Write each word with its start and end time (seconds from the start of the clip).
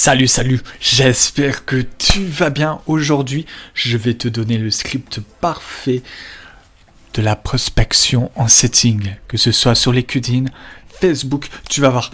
Salut, 0.00 0.28
salut, 0.28 0.60
j'espère 0.80 1.64
que 1.64 1.84
tu 1.98 2.24
vas 2.24 2.50
bien. 2.50 2.80
Aujourd'hui, 2.86 3.46
je 3.74 3.96
vais 3.96 4.14
te 4.14 4.28
donner 4.28 4.56
le 4.56 4.70
script 4.70 5.18
parfait 5.40 6.04
de 7.14 7.20
la 7.20 7.34
prospection 7.34 8.30
en 8.36 8.46
setting, 8.46 9.16
que 9.26 9.36
ce 9.36 9.50
soit 9.50 9.74
sur 9.74 9.90
LinkedIn, 9.90 10.44
Facebook, 11.00 11.48
tu 11.68 11.80
vas 11.80 11.88
voir, 11.88 12.12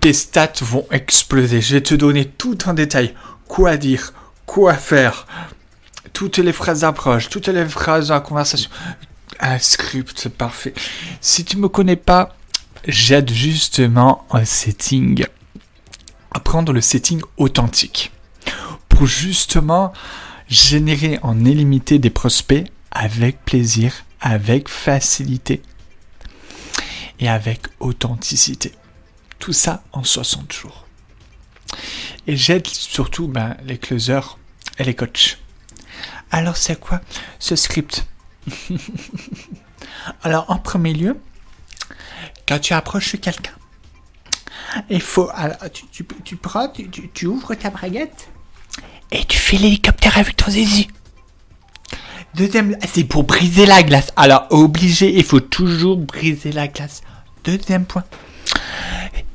tes 0.00 0.12
stats 0.12 0.52
vont 0.60 0.86
exploser. 0.90 1.62
Je 1.62 1.76
vais 1.76 1.80
te 1.80 1.94
donner 1.94 2.26
tout 2.26 2.68
en 2.68 2.74
détail, 2.74 3.14
quoi 3.48 3.78
dire, 3.78 4.12
quoi 4.44 4.74
faire, 4.74 5.26
toutes 6.12 6.36
les 6.36 6.52
phrases 6.52 6.80
d'approche, 6.80 7.30
toutes 7.30 7.48
les 7.48 7.64
phrases 7.64 8.08
de 8.08 8.18
conversation. 8.18 8.70
Un 9.40 9.58
script 9.58 10.28
parfait. 10.28 10.74
Si 11.22 11.46
tu 11.46 11.56
me 11.56 11.68
connais 11.70 11.96
pas, 11.96 12.36
j'aide 12.86 13.32
justement 13.32 14.26
en 14.28 14.44
setting 14.44 15.24
apprendre 16.34 16.72
le 16.72 16.80
setting 16.80 17.20
authentique 17.36 18.12
pour 18.88 19.06
justement 19.06 19.92
générer 20.48 21.18
en 21.22 21.44
illimité 21.44 21.98
des 21.98 22.10
prospects 22.10 22.70
avec 22.90 23.44
plaisir, 23.44 24.04
avec 24.20 24.68
facilité 24.68 25.62
et 27.18 27.28
avec 27.28 27.62
authenticité. 27.80 28.72
Tout 29.38 29.52
ça 29.52 29.82
en 29.92 30.04
60 30.04 30.52
jours. 30.52 30.86
Et 32.26 32.36
j'aide 32.36 32.66
surtout 32.66 33.28
ben, 33.28 33.56
les 33.64 33.78
closers 33.78 34.38
et 34.78 34.84
les 34.84 34.94
coachs. 34.94 35.38
Alors 36.30 36.56
c'est 36.56 36.78
quoi 36.78 37.00
ce 37.38 37.56
script? 37.56 38.06
Alors 40.22 40.50
en 40.50 40.58
premier 40.58 40.94
lieu, 40.94 41.18
quand 42.46 42.58
tu 42.58 42.72
approches 42.72 43.16
quelqu'un, 43.20 43.54
il 44.90 45.00
faut. 45.00 45.30
tu, 45.72 45.86
tu, 45.86 46.06
tu, 46.24 46.36
prends, 46.36 46.68
tu, 47.14 47.26
ouvres 47.26 47.54
ta 47.54 47.70
braguette 47.70 48.28
et 49.10 49.24
tu 49.24 49.38
fais 49.38 49.56
l'hélicoptère 49.56 50.18
avec 50.18 50.36
ton 50.36 50.50
zizi. 50.50 50.88
Deuxième, 52.34 52.76
c'est 52.90 53.04
pour 53.04 53.24
briser 53.24 53.66
la 53.66 53.82
glace. 53.82 54.08
Alors, 54.16 54.46
obligé, 54.50 55.14
il 55.14 55.24
faut 55.24 55.40
toujours 55.40 55.98
briser 55.98 56.50
la 56.50 56.66
glace. 56.66 57.02
Deuxième 57.44 57.84
point, 57.84 58.04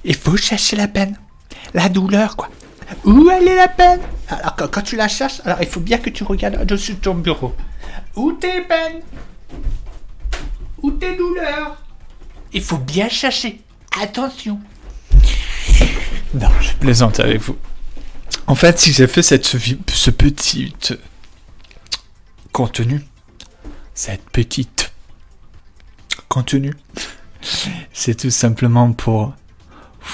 il 0.03 0.15
faut 0.15 0.37
chercher 0.37 0.75
la 0.75 0.87
peine. 0.87 1.15
La 1.73 1.89
douleur, 1.89 2.35
quoi. 2.35 2.49
Où 3.03 3.29
elle 3.29 3.47
est 3.47 3.55
la 3.55 3.67
peine? 3.67 3.99
Alors, 4.29 4.55
quand, 4.55 4.81
tu 4.81 4.95
la 4.95 5.07
cherches, 5.07 5.41
alors 5.45 5.61
il 5.61 5.67
faut 5.67 5.79
bien 5.79 5.99
que 5.99 6.09
tu 6.09 6.23
regardes 6.23 6.65
dessus 6.65 6.93
de 6.93 6.99
ton 6.99 7.13
bureau. 7.13 7.53
Où 8.15 8.31
tes 8.31 8.61
peines 8.61 9.01
Où 10.81 10.91
tes 10.91 11.15
douleurs 11.15 11.77
Il 12.53 12.63
faut 12.63 12.77
bien 12.77 13.09
chercher. 13.09 13.61
Attention. 14.01 14.59
Non, 16.33 16.49
je 16.59 16.73
plaisante 16.73 17.19
avec 17.19 17.41
vous. 17.41 17.57
En 18.47 18.55
fait, 18.55 18.79
si 18.79 18.91
j'ai 18.93 19.07
fait 19.07 19.21
cette, 19.21 19.45
ce 19.45 20.09
petit 20.11 20.73
contenu, 22.51 23.01
cette 23.93 24.29
petite 24.29 24.91
contenu, 26.27 26.73
c'est 27.93 28.15
tout 28.15 28.29
simplement 28.29 28.91
pour 28.93 29.33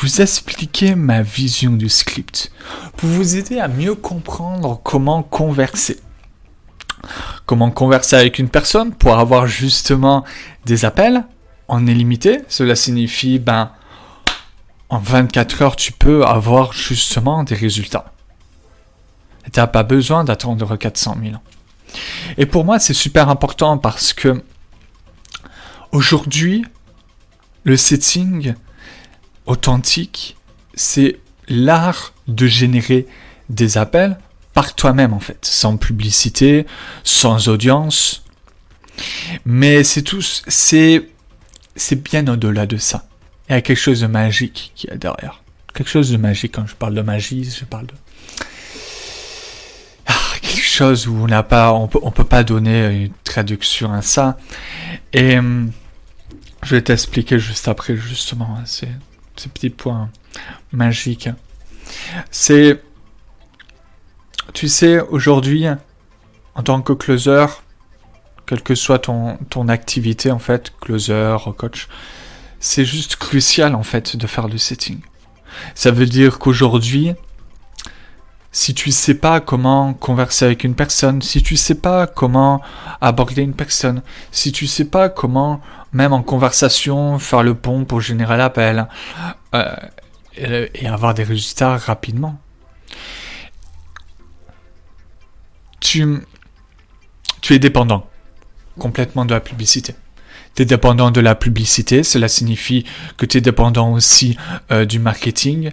vous 0.01 0.21
expliquer 0.21 0.95
ma 0.95 1.21
vision 1.21 1.71
du 1.71 1.89
script, 1.89 2.51
pour 2.97 3.09
vous 3.09 3.35
aider 3.35 3.59
à 3.59 3.67
mieux 3.67 3.95
comprendre 3.95 4.79
comment 4.83 5.23
converser. 5.23 5.99
Comment 7.45 7.71
converser 7.71 8.15
avec 8.15 8.39
une 8.39 8.49
personne 8.49 8.93
pour 8.93 9.17
avoir 9.17 9.45
justement 9.47 10.23
des 10.65 10.85
appels 10.85 11.25
en 11.67 11.85
illimité. 11.85 12.39
Cela 12.47 12.75
signifie, 12.75 13.39
ben, 13.39 13.71
en 14.93 14.99
24 14.99 15.61
heures, 15.63 15.75
tu 15.75 15.91
peux 15.91 16.23
avoir 16.23 16.71
justement 16.71 17.43
des 17.43 17.55
résultats. 17.55 18.13
Tu 19.51 19.59
n'as 19.59 19.65
pas 19.65 19.81
besoin 19.81 20.23
d'attendre 20.23 20.75
400 20.75 21.17
000. 21.19 21.35
Et 22.37 22.45
pour 22.45 22.63
moi, 22.63 22.77
c'est 22.77 22.93
super 22.93 23.27
important 23.27 23.79
parce 23.79 24.13
que 24.13 24.43
aujourd'hui, 25.91 26.63
le 27.63 27.75
setting 27.75 28.53
authentique, 29.47 30.37
c'est 30.75 31.19
l'art 31.47 32.13
de 32.27 32.45
générer 32.45 33.07
des 33.49 33.79
appels 33.79 34.19
par 34.53 34.75
toi-même 34.75 35.13
en 35.13 35.19
fait, 35.19 35.39
sans 35.41 35.75
publicité, 35.77 36.67
sans 37.03 37.47
audience. 37.47 38.23
Mais 39.43 39.83
c'est 39.83 40.03
tout, 40.03 40.21
c'est, 40.21 41.09
c'est 41.75 42.03
bien 42.03 42.27
au-delà 42.27 42.67
de 42.67 42.77
ça. 42.77 43.07
Il 43.49 43.53
y 43.53 43.55
a 43.55 43.61
quelque 43.61 43.77
chose 43.77 44.01
de 44.01 44.07
magique 44.07 44.71
qui 44.75 44.87
est 44.89 44.97
derrière. 44.97 45.41
Quelque 45.73 45.89
chose 45.89 46.11
de 46.11 46.17
magique 46.17 46.53
quand 46.55 46.67
je 46.67 46.75
parle 46.75 46.93
de 46.93 47.01
magie, 47.01 47.43
je 47.43 47.65
parle 47.65 47.87
de 47.87 47.93
ah, 50.05 50.13
quelque 50.41 50.63
chose 50.63 51.07
où 51.07 51.15
on 51.15 51.27
n'a 51.27 51.43
pas, 51.43 51.73
on 51.73 51.87
peut, 51.87 51.99
peut 52.13 52.23
pas 52.23 52.43
donner 52.43 53.05
une 53.05 53.13
traduction 53.23 53.91
à 53.91 54.01
ça. 54.01 54.37
Et 55.11 55.37
hum, 55.37 55.71
je 56.63 56.75
vais 56.75 56.81
t'expliquer 56.81 57.39
juste 57.39 57.67
après 57.67 57.95
justement 57.95 58.57
hein, 58.57 58.63
ces, 58.65 58.87
ces 59.35 59.49
petits 59.49 59.69
points 59.69 60.09
magiques. 60.71 61.29
C'est, 62.31 62.81
tu 64.53 64.67
sais, 64.67 64.99
aujourd'hui, 65.01 65.65
en 66.55 66.63
tant 66.63 66.81
que 66.81 66.93
closer, 66.93 67.45
quelle 68.45 68.61
que 68.61 68.75
soit 68.75 68.99
ton, 68.99 69.37
ton 69.49 69.67
activité 69.67 70.31
en 70.31 70.39
fait, 70.39 70.73
closer, 70.79 71.35
coach, 71.57 71.87
c'est 72.63 72.85
juste 72.85 73.17
crucial 73.17 73.75
en 73.75 73.83
fait 73.83 74.15
de 74.15 74.25
faire 74.25 74.47
le 74.47 74.57
setting. 74.57 75.01
Ça 75.75 75.91
veut 75.91 76.05
dire 76.05 76.39
qu'aujourd'hui, 76.39 77.13
si 78.53 78.73
tu 78.73 78.89
sais 78.91 79.15
pas 79.15 79.41
comment 79.41 79.93
converser 79.93 80.45
avec 80.45 80.63
une 80.63 80.73
personne, 80.73 81.21
si 81.21 81.43
tu 81.43 81.57
sais 81.57 81.75
pas 81.75 82.07
comment 82.07 82.61
aborder 83.01 83.41
une 83.41 83.53
personne, 83.53 84.01
si 84.31 84.53
tu 84.53 84.65
sais 84.65 84.85
pas 84.85 85.09
comment, 85.09 85.59
même 85.91 86.13
en 86.13 86.23
conversation, 86.23 87.19
faire 87.19 87.43
le 87.43 87.53
pont 87.53 87.83
pour 87.83 87.99
générer 87.99 88.37
l'appel 88.37 88.87
euh, 89.53 89.75
et, 90.37 90.87
avoir 90.87 91.13
des 91.13 91.23
résultats 91.23 91.75
rapidement, 91.75 92.39
tu, 95.81 96.19
tu 97.41 97.53
es 97.55 97.59
dépendant 97.59 98.07
complètement 98.79 99.25
de 99.25 99.33
la 99.33 99.41
publicité 99.41 99.95
tu 100.55 100.65
dépendant 100.65 101.11
de 101.11 101.19
la 101.19 101.35
publicité, 101.35 102.03
cela 102.03 102.27
signifie 102.27 102.85
que 103.17 103.25
tu 103.25 103.37
es 103.37 103.41
dépendant 103.41 103.91
aussi 103.91 104.37
euh, 104.71 104.85
du 104.85 104.99
marketing. 104.99 105.71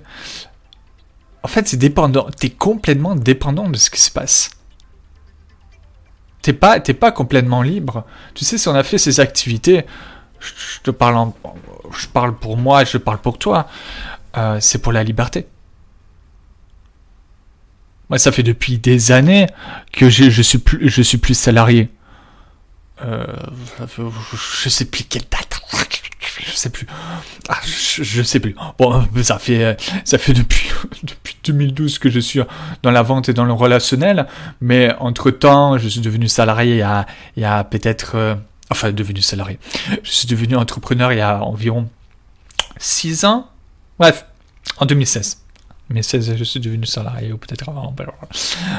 En 1.42 1.48
fait, 1.48 1.68
c'est 1.68 1.76
dépendant, 1.76 2.28
tu 2.38 2.50
complètement 2.50 3.14
dépendant 3.14 3.68
de 3.68 3.76
ce 3.76 3.90
qui 3.90 4.00
se 4.00 4.10
passe. 4.10 4.50
T'es 6.42 6.54
pas, 6.54 6.80
pas 6.80 7.12
complètement 7.12 7.62
libre. 7.62 8.04
Tu 8.34 8.44
sais, 8.46 8.56
si 8.56 8.68
on 8.68 8.74
a 8.74 8.82
fait 8.82 8.96
ces 8.96 9.20
activités, 9.20 9.84
je, 10.40 10.80
te 10.82 10.90
parle, 10.90 11.32
je 11.98 12.06
parle 12.06 12.34
pour 12.34 12.56
moi, 12.56 12.84
je 12.84 12.96
parle 12.96 13.18
pour 13.18 13.38
toi. 13.38 13.68
Euh, 14.38 14.58
c'est 14.60 14.78
pour 14.78 14.92
la 14.92 15.04
liberté. 15.04 15.46
Moi, 18.08 18.18
ça 18.18 18.32
fait 18.32 18.42
depuis 18.42 18.78
des 18.78 19.12
années 19.12 19.46
que 19.92 20.08
je 20.08 20.42
suis 20.42 20.58
plus, 20.58 20.88
je 20.88 21.02
suis 21.02 21.18
plus 21.18 21.34
salarié. 21.34 21.90
Euh, 23.04 23.26
je 24.62 24.68
sais 24.68 24.84
plus 24.84 25.04
quelle 25.04 25.22
date. 25.30 25.60
Je 26.46 26.52
sais 26.52 26.70
plus. 26.70 26.86
Ah, 27.48 27.58
je, 27.64 28.22
sais 28.22 28.40
plus. 28.40 28.54
Bon, 28.78 29.04
ça 29.22 29.38
fait 29.38 29.76
ça 30.04 30.18
fait 30.18 30.32
depuis 30.32 30.70
depuis 31.02 31.36
2012 31.44 31.98
que 31.98 32.10
je 32.10 32.20
suis 32.20 32.40
dans 32.82 32.90
la 32.90 33.02
vente 33.02 33.28
et 33.28 33.34
dans 33.34 33.44
le 33.44 33.52
relationnel, 33.52 34.26
mais 34.60 34.94
entre 35.00 35.30
temps, 35.30 35.76
je 35.78 35.88
suis 35.88 36.00
devenu 36.00 36.28
salarié 36.28 36.74
il 36.74 36.78
y 36.78 36.82
a 36.82 37.06
il 37.36 37.42
y 37.42 37.46
a 37.46 37.64
peut-être 37.64 38.12
euh, 38.14 38.34
enfin 38.70 38.92
devenu 38.92 39.20
salarié. 39.20 39.58
Je 40.02 40.10
suis 40.10 40.28
devenu 40.28 40.56
entrepreneur 40.56 41.12
il 41.12 41.18
y 41.18 41.22
a 41.22 41.42
environ 41.42 41.88
6 42.78 43.24
ans. 43.24 43.48
Bref, 43.98 44.24
en 44.78 44.86
2016. 44.86 45.42
Mais 45.90 46.02
16, 46.02 46.36
je 46.36 46.44
suis 46.44 46.60
devenu 46.60 46.86
salarié, 46.86 47.32
ou 47.32 47.36
peut-être 47.36 47.68
avant. 47.68 47.92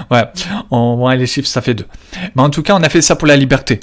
Ouais, 0.10 0.24
on 0.72 0.96
voit 0.96 1.14
les 1.18 1.28
chiffres, 1.28 1.48
ça 1.48 1.62
fait 1.62 1.74
deux. 1.74 1.88
Mais 2.36 2.42
en 2.42 2.50
tout 2.50 2.64
cas, 2.64 2.74
on 2.74 2.82
a 2.84 2.88
fait 2.88 3.02
ça 3.02 3.18
pour 3.18 3.28
la 3.28 3.36
liberté. 3.36 3.82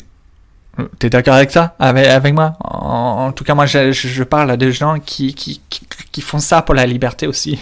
T'es 0.98 1.10
d'accord 1.10 1.34
avec 1.34 1.50
ça? 1.50 1.75
Avec, 1.78 2.06
avec 2.06 2.34
moi? 2.34 2.56
En, 2.60 3.32
tout 3.32 3.44
cas, 3.44 3.54
moi, 3.54 3.66
je, 3.66 3.92
je, 3.92 4.22
parle 4.22 4.50
à 4.50 4.56
des 4.56 4.72
gens 4.72 4.98
qui, 5.00 5.34
qui, 5.34 5.60
qui, 6.12 6.20
font 6.20 6.38
ça 6.38 6.62
pour 6.62 6.75
la 6.75 6.86
liberté 6.86 7.26
aussi. 7.26 7.58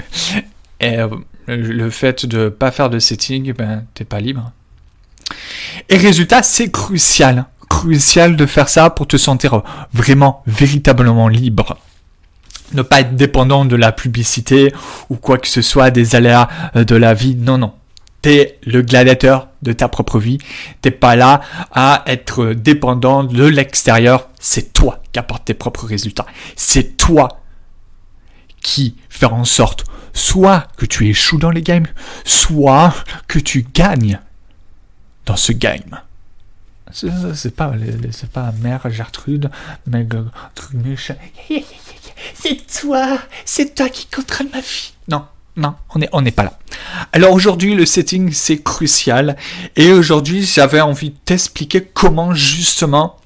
Et 0.80 0.98
euh, 0.98 1.08
le 1.46 1.90
fait 1.90 2.24
de 2.24 2.48
pas 2.48 2.70
faire 2.70 2.90
de 2.90 2.98
setting, 2.98 3.52
ben, 3.52 3.84
t'es 3.94 4.04
pas 4.04 4.20
libre. 4.20 4.50
Et 5.88 5.96
résultat, 5.96 6.42
c'est 6.42 6.70
crucial. 6.70 7.44
Crucial 7.68 8.36
de 8.36 8.46
faire 8.46 8.68
ça 8.68 8.90
pour 8.90 9.06
te 9.06 9.16
sentir 9.16 9.62
vraiment, 9.92 10.42
véritablement 10.46 11.28
libre. 11.28 11.76
Ne 12.72 12.82
pas 12.82 13.00
être 13.00 13.14
dépendant 13.14 13.66
de 13.66 13.76
la 13.76 13.92
publicité 13.92 14.72
ou 15.10 15.16
quoi 15.16 15.36
que 15.36 15.48
ce 15.48 15.60
soit, 15.60 15.90
des 15.90 16.16
aléas 16.16 16.48
de 16.74 16.96
la 16.96 17.12
vie. 17.12 17.36
Non, 17.36 17.58
non 17.58 17.74
t'es 18.22 18.58
le 18.64 18.82
gladiateur 18.82 19.48
de 19.62 19.72
ta 19.72 19.88
propre 19.88 20.18
vie. 20.18 20.38
T'es 20.80 20.90
pas 20.90 21.16
là 21.16 21.40
à 21.72 22.04
être 22.06 22.54
dépendant 22.54 23.24
de 23.24 23.44
l'extérieur. 23.44 24.28
C'est 24.40 24.72
toi 24.72 25.02
qui 25.12 25.18
apporte 25.18 25.44
tes 25.44 25.54
propres 25.54 25.86
résultats. 25.86 26.26
C'est 26.56 26.96
toi 26.96 27.40
qui 28.60 28.96
fais 29.08 29.26
en 29.26 29.44
sorte 29.44 29.84
soit 30.14 30.68
que 30.76 30.86
tu 30.86 31.08
échoues 31.08 31.38
dans 31.38 31.50
les 31.50 31.62
games, 31.62 31.86
soit 32.24 32.94
que 33.28 33.38
tu 33.38 33.66
gagnes 33.74 34.20
dans 35.26 35.36
ce 35.36 35.52
game. 35.52 36.00
C'est 36.92 37.54
pas, 37.54 37.72
c'est 38.10 38.30
pas 38.30 38.52
mère 38.60 38.90
Gertrude, 38.90 39.50
mais. 39.86 40.06
C'est 42.34 42.66
toi, 42.80 43.18
c'est 43.44 43.74
toi 43.74 43.88
qui 43.88 44.06
contrôle 44.06 44.48
ma 44.52 44.60
vie. 44.60 44.92
Non, 45.08 45.24
non, 45.56 45.74
on 45.94 45.98
n'est 45.98 46.08
on 46.12 46.22
pas 46.30 46.44
là. 46.44 46.58
Alors 47.12 47.32
aujourd'hui, 47.32 47.74
le 47.74 47.86
setting, 47.86 48.32
c'est 48.32 48.62
crucial. 48.62 49.36
Et 49.76 49.92
aujourd'hui, 49.92 50.44
j'avais 50.44 50.80
envie 50.80 51.10
de 51.10 51.16
t'expliquer 51.24 51.82
comment 51.82 52.34
justement 52.34 53.16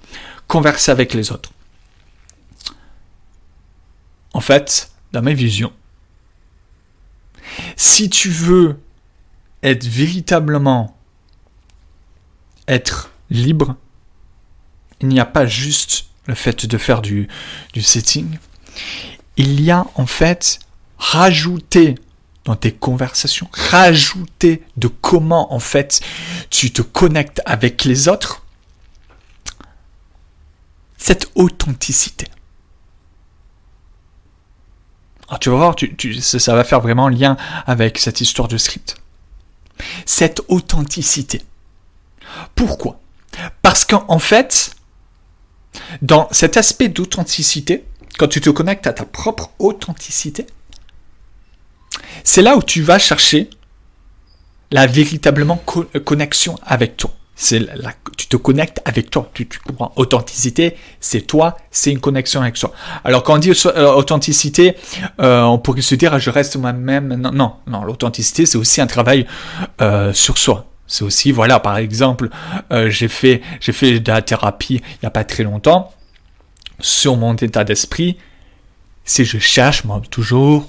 converser 0.47 0.91
avec 0.91 1.15
les 1.15 1.33
autres. 1.33 1.51
En 4.33 4.41
fait, 4.41 4.91
dans 5.13 5.23
mes 5.23 5.35
visions, 5.35 5.73
si 7.77 8.11
tu 8.11 8.29
veux 8.29 8.79
être 9.63 9.87
véritablement 9.87 10.97
être 12.69 13.11
libre, 13.31 13.77
il 15.01 15.09
n'y 15.09 15.21
a 15.21 15.25
pas 15.25 15.47
juste 15.47 16.07
le 16.27 16.35
fait 16.35 16.67
de 16.67 16.79
faire 16.79 17.03
du, 17.03 17.29
du 17.73 17.83
setting. 17.83 18.39
Il 19.37 19.61
y 19.61 19.71
a 19.71 19.87
en 19.95 20.07
fait 20.07 20.59
rajouter 20.99 21.97
dans 22.47 22.57
tes 22.57 22.73
conversations, 22.73 23.49
rajouter 23.53 24.63
de 24.77 24.87
comment 24.89 25.53
en 25.53 25.59
fait 25.59 26.01
tu 26.49 26.73
te 26.73 26.81
connectes 26.81 27.43
avec 27.45 27.85
les 27.85 28.09
autres, 28.09 28.45
cette 30.97 31.29
authenticité. 31.35 32.27
Alors 35.29 35.41
tu 35.41 35.51
vas 35.51 35.57
voir, 35.57 35.77
ça 36.21 36.55
va 36.55 36.63
faire 36.63 36.81
vraiment 36.81 37.09
lien 37.09 37.37
avec 37.67 37.99
cette 37.99 38.21
histoire 38.21 38.47
de 38.47 38.57
script. 38.57 38.97
Cette 40.07 40.41
authenticité. 40.47 41.43
Pourquoi? 42.55 43.01
Parce 43.61 43.85
qu'en 43.85 44.21
fait, 44.21 44.77
dans 46.01 46.29
cet 46.31 46.57
aspect 46.57 46.89
d'authenticité, 46.89 47.85
quand 48.19 48.29
tu 48.29 48.41
te 48.41 48.51
connectes 48.51 48.87
à 48.87 48.93
ta 48.93 49.05
propre 49.05 49.51
authenticité, 49.59 50.47
c'est 52.27 52.43
là 52.43 52.57
où 52.57 52.63
tu 52.63 52.83
vas 52.83 52.99
chercher 52.99 53.49
la 54.73 54.89
véritablement 54.89 55.63
connexion 56.05 56.59
avec 56.67 56.97
toi. 56.97 57.13
C'est 57.37 57.65
tu 58.17 58.27
te 58.27 58.37
connectes 58.37 58.83
avec 58.85 59.11
toi. 59.11 59.31
Tu, 59.33 59.47
comprends. 59.65 59.93
Authenticité, 59.95 60.77
c'est 60.99 61.21
toi, 61.21 61.57
c'est 61.71 61.93
une 61.93 62.01
connexion 62.01 62.41
avec 62.41 62.55
toi. 62.55 62.73
Alors 63.05 63.23
quand 63.23 63.35
on 63.35 63.39
dit 63.39 63.53
euh, 63.67 63.93
authenticité, 63.93 64.75
euh, 65.21 65.43
on 65.43 65.59
pourrait 65.59 65.83
se 65.83 65.95
dire 65.95 66.19
je 66.19 66.31
reste 66.31 66.57
moi-même. 66.57 67.15
Non, 67.15 67.31
non, 67.31 67.53
non. 67.69 67.85
L'authenticité, 67.85 68.45
c'est 68.45 68.59
aussi 68.59 68.81
un 68.81 68.89
travail 68.89 69.27
euh, 69.81 70.13
sur 70.13 70.37
soi. 70.37 70.67
C'est 70.89 71.05
aussi, 71.05 71.31
voilà, 71.31 71.61
par 71.61 71.77
exemple, 71.77 72.29
euh, 72.73 72.91
j'ai 72.91 73.09
fait, 73.09 73.41
j'ai 73.61 73.73
fait 73.73 74.01
de 74.01 74.11
la 74.11 74.21
thérapie 74.23 74.83
il 74.83 74.99
n'y 75.03 75.07
a 75.07 75.11
pas 75.11 75.25
très 75.25 75.45
longtemps 75.45 75.93
sur 76.81 77.17
mon 77.17 77.37
état 77.37 77.63
d'esprit. 77.63 78.17
Si 79.05 79.25
je 79.25 79.39
cherche, 79.39 79.85
moi, 79.85 80.03
toujours 80.11 80.69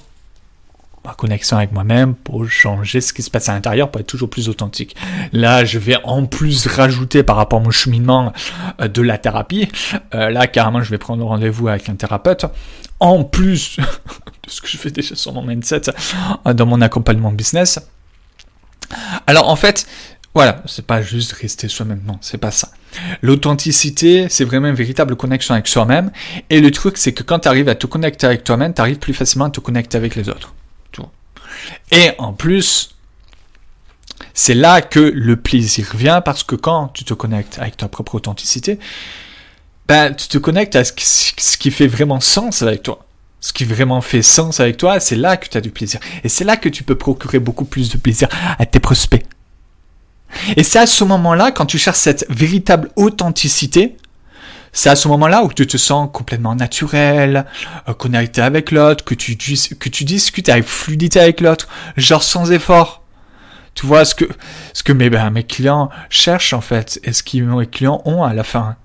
ma 1.04 1.14
connexion 1.14 1.56
avec 1.56 1.72
moi-même 1.72 2.14
pour 2.14 2.48
changer 2.48 3.00
ce 3.00 3.12
qui 3.12 3.22
se 3.22 3.30
passe 3.30 3.48
à 3.48 3.54
l'intérieur 3.54 3.90
pour 3.90 4.00
être 4.00 4.06
toujours 4.06 4.30
plus 4.30 4.48
authentique. 4.48 4.96
Là, 5.32 5.64
je 5.64 5.78
vais 5.78 5.96
en 6.04 6.26
plus 6.26 6.66
rajouter 6.66 7.22
par 7.22 7.36
rapport 7.36 7.60
à 7.60 7.62
mon 7.62 7.70
cheminement 7.70 8.32
euh, 8.80 8.88
de 8.88 9.02
la 9.02 9.18
thérapie. 9.18 9.68
Euh, 10.14 10.30
là, 10.30 10.46
carrément, 10.46 10.82
je 10.82 10.90
vais 10.90 10.98
prendre 10.98 11.24
rendez-vous 11.24 11.68
avec 11.68 11.88
un 11.88 11.94
thérapeute. 11.94 12.46
En 13.00 13.24
plus 13.24 13.76
de 14.44 14.50
ce 14.50 14.60
que 14.60 14.68
je 14.68 14.76
fais 14.76 14.90
déjà 14.90 15.14
sur 15.14 15.32
mon 15.32 15.42
mindset 15.42 15.82
dans 16.44 16.66
mon 16.66 16.80
accompagnement 16.80 17.32
business. 17.32 17.78
Alors 19.26 19.48
en 19.48 19.56
fait, 19.56 19.86
voilà, 20.34 20.62
c'est 20.66 20.86
pas 20.86 21.02
juste 21.02 21.32
rester 21.32 21.68
soi-même, 21.68 22.02
non, 22.06 22.18
c'est 22.20 22.38
pas 22.38 22.50
ça. 22.50 22.68
L'authenticité, 23.22 24.28
c'est 24.28 24.44
vraiment 24.44 24.68
une 24.68 24.74
véritable 24.74 25.16
connexion 25.16 25.54
avec 25.54 25.68
soi-même. 25.68 26.10
Et 26.50 26.60
le 26.60 26.70
truc, 26.70 26.96
c'est 26.96 27.12
que 27.12 27.22
quand 27.22 27.40
tu 27.40 27.48
arrives 27.48 27.68
à 27.68 27.74
te 27.74 27.86
connecter 27.86 28.26
avec 28.26 28.44
toi-même, 28.44 28.72
tu 28.72 28.80
arrives 28.80 28.98
plus 28.98 29.14
facilement 29.14 29.46
à 29.46 29.50
te 29.50 29.60
connecter 29.60 29.96
avec 29.96 30.14
les 30.14 30.28
autres. 30.28 30.54
Et 31.90 32.10
en 32.18 32.32
plus, 32.32 32.94
c'est 34.34 34.54
là 34.54 34.80
que 34.82 35.00
le 35.00 35.36
plaisir 35.36 35.94
vient 35.94 36.20
parce 36.20 36.42
que 36.42 36.54
quand 36.54 36.88
tu 36.88 37.04
te 37.04 37.14
connectes 37.14 37.58
avec 37.58 37.76
ta 37.76 37.88
propre 37.88 38.16
authenticité, 38.16 38.78
ben, 39.86 40.14
tu 40.14 40.28
te 40.28 40.38
connectes 40.38 40.76
à 40.76 40.84
ce 40.84 40.92
qui 40.92 41.70
fait 41.70 41.86
vraiment 41.86 42.20
sens 42.20 42.62
avec 42.62 42.82
toi 42.82 43.04
ce 43.40 43.52
qui 43.52 43.64
vraiment 43.64 44.00
fait 44.00 44.22
sens 44.22 44.60
avec 44.60 44.76
toi, 44.76 45.00
c'est 45.00 45.16
là 45.16 45.36
que 45.36 45.48
tu 45.48 45.56
as 45.56 45.60
du 45.60 45.70
plaisir. 45.70 46.00
Et 46.24 46.28
c'est 46.28 46.44
là 46.44 46.56
que 46.56 46.68
tu 46.68 46.82
peux 46.82 46.96
procurer 46.96 47.38
beaucoup 47.38 47.64
plus 47.64 47.90
de 47.90 47.96
plaisir 47.96 48.28
à 48.58 48.66
tes 48.66 48.80
prospects. 48.80 49.24
Et 50.56 50.62
c'est 50.62 50.78
à 50.78 50.86
ce 50.86 51.04
moment-là, 51.04 51.52
quand 51.52 51.66
tu 51.66 51.78
cherches 51.78 51.98
cette 51.98 52.26
véritable 52.28 52.90
authenticité, 52.96 53.96
c'est 54.72 54.90
à 54.90 54.96
ce 54.96 55.08
moment-là 55.08 55.42
où 55.42 55.52
tu 55.52 55.66
te 55.66 55.76
sens 55.76 56.08
complètement 56.12 56.54
naturel, 56.54 57.46
euh, 57.88 57.94
connecté 57.94 58.40
avec 58.40 58.70
l'autre, 58.70 59.04
que 59.04 59.14
tu, 59.14 59.36
que 59.36 59.88
tu 59.88 60.04
discutes 60.04 60.48
avec 60.48 60.64
fluidité 60.64 61.20
avec 61.20 61.40
l'autre, 61.40 61.68
genre 61.96 62.22
sans 62.22 62.52
effort. 62.52 63.02
Tu 63.74 63.86
vois 63.86 64.04
ce 64.04 64.14
que, 64.14 64.24
ce 64.72 64.82
que 64.82 64.92
mes, 64.92 65.08
ben, 65.08 65.30
mes 65.30 65.44
clients 65.44 65.88
cherchent 66.10 66.52
en 66.52 66.60
fait, 66.60 67.00
et 67.04 67.12
ce 67.12 67.22
que 67.22 67.38
mes 67.38 67.66
clients 67.66 68.02
ont 68.04 68.24
à 68.24 68.34
la 68.34 68.44
fin. 68.44 68.76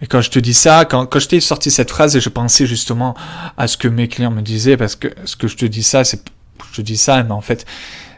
Et 0.00 0.06
quand 0.06 0.20
je 0.20 0.30
te 0.30 0.38
dis 0.38 0.54
ça, 0.54 0.84
quand, 0.84 1.06
quand 1.06 1.18
je 1.18 1.28
t'ai 1.28 1.40
sorti 1.40 1.70
cette 1.70 1.90
phrase, 1.90 2.16
et 2.16 2.20
je 2.20 2.28
pensais 2.28 2.66
justement 2.66 3.14
à 3.56 3.66
ce 3.66 3.76
que 3.76 3.88
mes 3.88 4.08
clients 4.08 4.30
me 4.30 4.42
disaient, 4.42 4.76
parce 4.76 4.96
que 4.96 5.08
ce 5.24 5.36
que 5.36 5.48
je 5.48 5.56
te 5.56 5.64
dis 5.64 5.82
ça, 5.82 6.04
c'est, 6.04 6.20
je 6.70 6.76
te 6.76 6.82
dis 6.82 6.96
ça, 6.96 7.22
mais 7.22 7.32
en 7.32 7.40
fait, 7.40 7.64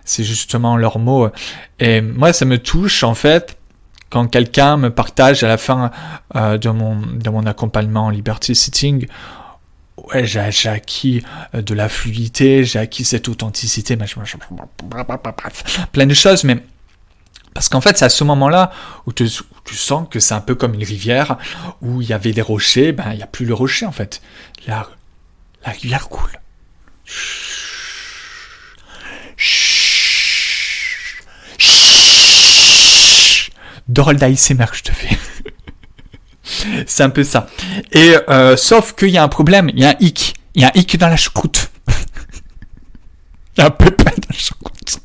c'est 0.05 0.25
justement 0.25 0.77
leurs 0.77 0.99
mots. 0.99 1.29
Et 1.79 2.01
moi, 2.01 2.33
ça 2.33 2.45
me 2.45 2.59
touche, 2.59 3.03
en 3.03 3.15
fait, 3.15 3.57
quand 4.11 4.27
quelqu'un 4.29 4.77
me 4.77 4.91
partage 4.91 5.43
à 5.43 5.49
la 5.49 5.59
fin 5.59 5.91
euh, 6.35 6.59
de, 6.59 6.69
mon, 6.71 7.47
accompagnement 7.47 8.07
en 8.07 8.11
Liberty 8.11 8.55
Sitting, 8.55 9.07
ouais, 9.97 10.27
j'ai 10.27 10.69
acquis 10.69 11.23
euh, 11.55 11.63
de 11.63 11.75
la 11.75 11.89
fluidité, 11.89 12.65
j'ai 12.65 12.79
acquis 12.79 13.05
cette 13.05 13.29
authenticité, 13.29 13.97
plein 15.93 16.07
de 16.07 16.15
choses, 16.15 16.45
mais 16.45 16.59
parce 17.55 17.71
qu'en 17.71 17.81
fait, 17.81 17.97
c'est 17.97 18.05
à 18.05 18.11
ce 18.11 18.23
moment-là 18.23 18.71
où, 19.07 19.13
tu 19.15 19.27
sens 19.73 20.07
que 20.11 20.21
c'est 20.21 20.35
un 20.35 20.43
peu 20.43 20.55
comme 20.55 20.75
une 20.75 20.85
rivière 20.85 21.39
où 21.81 22.03
il 22.03 22.09
y 22.09 22.13
avait 22.13 22.33
des 22.33 22.43
rochers, 22.43 22.93
ben 22.93 23.13
il 23.13 23.17
n'y 23.17 23.23
a 23.23 23.27
plus 23.27 23.47
le 23.47 23.55
rocher 23.55 23.87
en 23.87 23.93
fait. 23.93 24.21
La 24.67 24.87
rivière 25.65 26.11
coule. 26.11 26.39
Drôle 33.97 34.17
d'ASMR 34.17 34.67
que 34.71 34.77
je 34.77 34.83
te 34.83 34.93
fais. 34.93 35.17
c'est 36.87 37.03
un 37.03 37.09
peu 37.09 37.25
ça. 37.25 37.49
Et 37.93 38.15
euh, 38.29 38.55
sauf 38.57 38.95
qu'il 38.95 39.09
y 39.09 39.17
a 39.17 39.25
un 39.25 39.29
problème, 39.29 39.71
il 39.71 39.81
y 39.81 39.85
a 39.87 39.91
un 39.91 39.97
hic. 40.01 40.35
Il 40.55 40.61
y 40.61 40.65
a 40.65 40.69
un 40.69 40.73
hic 40.75 40.99
dans 40.99 41.09
la 41.09 41.17
choucroute. 41.17 41.71
il 43.57 43.61
y 43.61 43.61
a 43.63 43.67
un 43.67 43.71
pépin 43.71 44.11
dans 44.11 44.29
la 44.29 44.37
choucroute. 44.37 45.01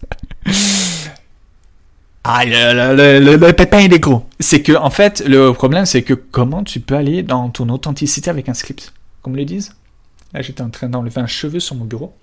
Ah, 2.23 2.43
le, 2.45 3.51
pépin, 3.51 3.79
il 3.79 3.93
est 3.93 3.99
gros. 3.99 4.27
C'est 4.39 4.61
que, 4.61 4.73
en 4.73 4.89
fait, 4.89 5.23
le 5.25 5.53
problème, 5.53 5.85
c'est 5.85 6.03
que 6.03 6.13
comment 6.13 6.63
tu 6.63 6.81
peux 6.81 6.95
aller 6.95 7.23
dans 7.23 7.49
ton 7.49 7.69
authenticité 7.69 8.29
avec 8.29 8.47
un 8.47 8.53
script? 8.53 8.93
Comme 9.21 9.35
le 9.35 9.45
disent. 9.45 9.73
Là, 10.33 10.41
j'étais 10.41 10.61
en 10.61 10.69
train 10.69 10.87
d'enlever 10.87 11.21
un 11.21 11.27
cheveu 11.27 11.59
sur 11.59 11.75
mon 11.75 11.85
bureau. 11.85 12.13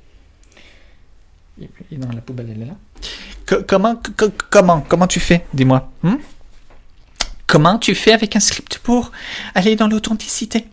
Il 1.90 1.98
dans 1.98 2.12
la 2.12 2.20
poubelle, 2.20 2.48
elle 2.54 2.62
est 2.62 2.66
là. 2.66 3.62
comment, 3.66 4.00
comment, 4.50 4.84
comment 4.86 5.06
tu 5.06 5.18
fais 5.18 5.44
Dis-moi. 5.52 5.90
Hmm? 6.02 6.16
Comment 7.48 7.78
tu 7.78 7.94
fais 7.94 8.12
avec 8.12 8.36
un 8.36 8.40
script 8.40 8.78
pour 8.78 9.10
aller 9.54 9.74
dans 9.74 9.88
l'authenticité? 9.88 10.66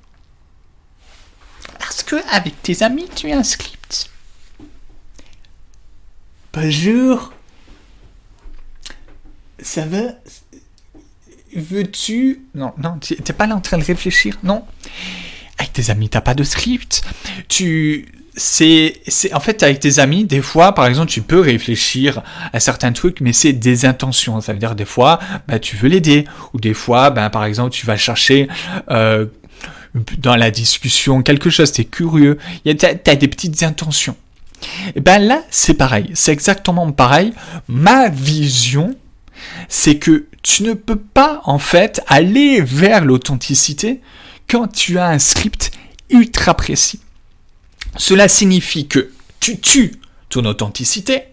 Parce 1.80 2.04
que 2.04 2.18
avec 2.36 2.62
tes 2.62 2.84
amis, 2.84 3.08
tu 3.16 3.32
as 3.32 3.38
un 3.38 3.44
script. 3.44 4.12
Bonjour. 6.54 7.32
Ça 9.60 9.86
va? 9.86 10.16
Veux-tu? 11.56 12.46
Non, 12.54 12.74
non, 12.78 13.00
t'es 13.00 13.32
pas 13.32 13.48
là 13.48 13.56
en 13.56 13.62
train 13.62 13.78
de 13.78 13.86
réfléchir, 13.86 14.38
non 14.44 14.66
Avec 15.58 15.74
tes 15.74 15.90
amis, 15.90 16.10
t'as 16.10 16.22
pas 16.22 16.34
de 16.34 16.44
script. 16.44 17.04
Tu 17.48 18.08
c'est, 18.38 19.02
c'est, 19.08 19.34
en 19.34 19.40
fait, 19.40 19.64
avec 19.64 19.80
tes 19.80 20.00
amis, 20.00 20.26
des 20.26 20.42
fois, 20.42 20.76
par 20.76 20.88
exemple, 20.88 21.10
tu 21.10 21.22
peux 21.22 21.40
réfléchir 21.40 22.22
à 22.52 22.60
certains 22.60 22.92
trucs, 22.92 23.22
mais 23.22 23.32
c'est 23.32 23.54
des 23.54 23.86
intentions. 23.86 24.42
Ça 24.42 24.52
veut 24.52 24.60
dire, 24.60 24.76
des 24.76 24.86
fois, 24.86 25.20
bah, 25.48 25.58
tu 25.60 25.78
veux 25.78 25.88
l'aider, 25.88 26.26
ou 26.54 26.60
des 26.60 26.74
fois, 26.74 27.12
bah, 27.12 27.30
par 27.30 27.46
exemple, 27.46 27.72
tu 27.72 27.86
vas 27.86 27.96
chercher, 27.96 28.50
euh, 28.92 29.28
dans 30.18 30.36
la 30.36 30.52
discussion 30.52 31.22
quelque 31.22 31.50
chose, 31.50 31.72
t'es 31.72 31.86
curieux, 31.86 32.38
t'as, 32.78 32.96
as 33.06 33.16
des 33.16 33.28
petites 33.28 33.64
intentions. 33.64 34.18
Et 34.96 35.00
ben 35.00 35.20
là, 35.20 35.44
c'est 35.50 35.74
pareil, 35.74 36.12
c'est 36.14 36.32
exactement 36.32 36.92
pareil. 36.92 37.34
Ma 37.68 38.10
vision, 38.10 38.96
c'est 39.70 39.98
que 39.98 40.26
tu 40.44 40.64
ne 40.64 40.74
peux 40.74 40.98
pas, 40.98 41.42
en 41.46 41.60
fait, 41.60 42.02
aller 42.08 42.62
vers 42.62 43.06
l'authenticité 43.06 44.02
quand 44.50 44.68
tu 44.68 45.00
as 45.00 45.08
un 45.08 45.20
script 45.20 45.72
ultra 46.10 46.54
précis. 46.54 47.00
Cela 47.98 48.28
signifie 48.28 48.88
que 48.88 49.12
tu 49.40 49.60
tues 49.60 49.94
ton 50.30 50.46
authenticité. 50.46 51.24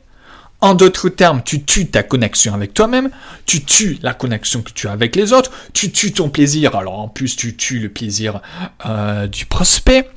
En 0.61 0.75
d'autres 0.75 1.09
termes, 1.09 1.43
tu 1.43 1.65
tues 1.65 1.89
ta 1.89 2.05
connexion 2.05 2.55
avec 2.55 2.73
toi-même, 2.73 3.11
tu 3.47 3.65
tues 3.65 3.99
la 4.01 4.15
connexion 4.15 4.63
que 4.63 4.71
tu 4.71 4.87
as 4.87 4.93
avec 4.93 5.17
les 5.17 5.33
autres, 5.33 5.51
tu 5.73 5.91
tues 5.91 6.13
ton 6.13 6.29
plaisir, 6.29 6.77
alors 6.77 7.01
en 7.01 7.09
plus 7.09 7.35
tu 7.35 7.57
tues 7.57 7.81
le 7.81 7.89
plaisir 7.89 8.41
euh, 8.87 9.27
du 9.27 9.45
prospect. 9.45 10.09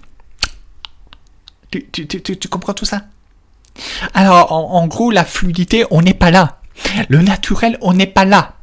Tu, 1.72 2.48
comprends 2.48 2.75
tout 2.75 2.86
ça? 2.86 3.02
Alors 4.14 4.52
en, 4.52 4.86
gros, 4.86 5.10
la 5.10 5.25
fluidité, 5.25 5.84
on 5.90 6.04
n'est 6.04 6.14
pas 6.14 6.30
là. 6.30 6.60
Le 7.10 7.24
naturel, 7.24 7.80
on 7.82 7.94
n'est 7.94 8.06
pas 8.06 8.24
là. 8.24 8.54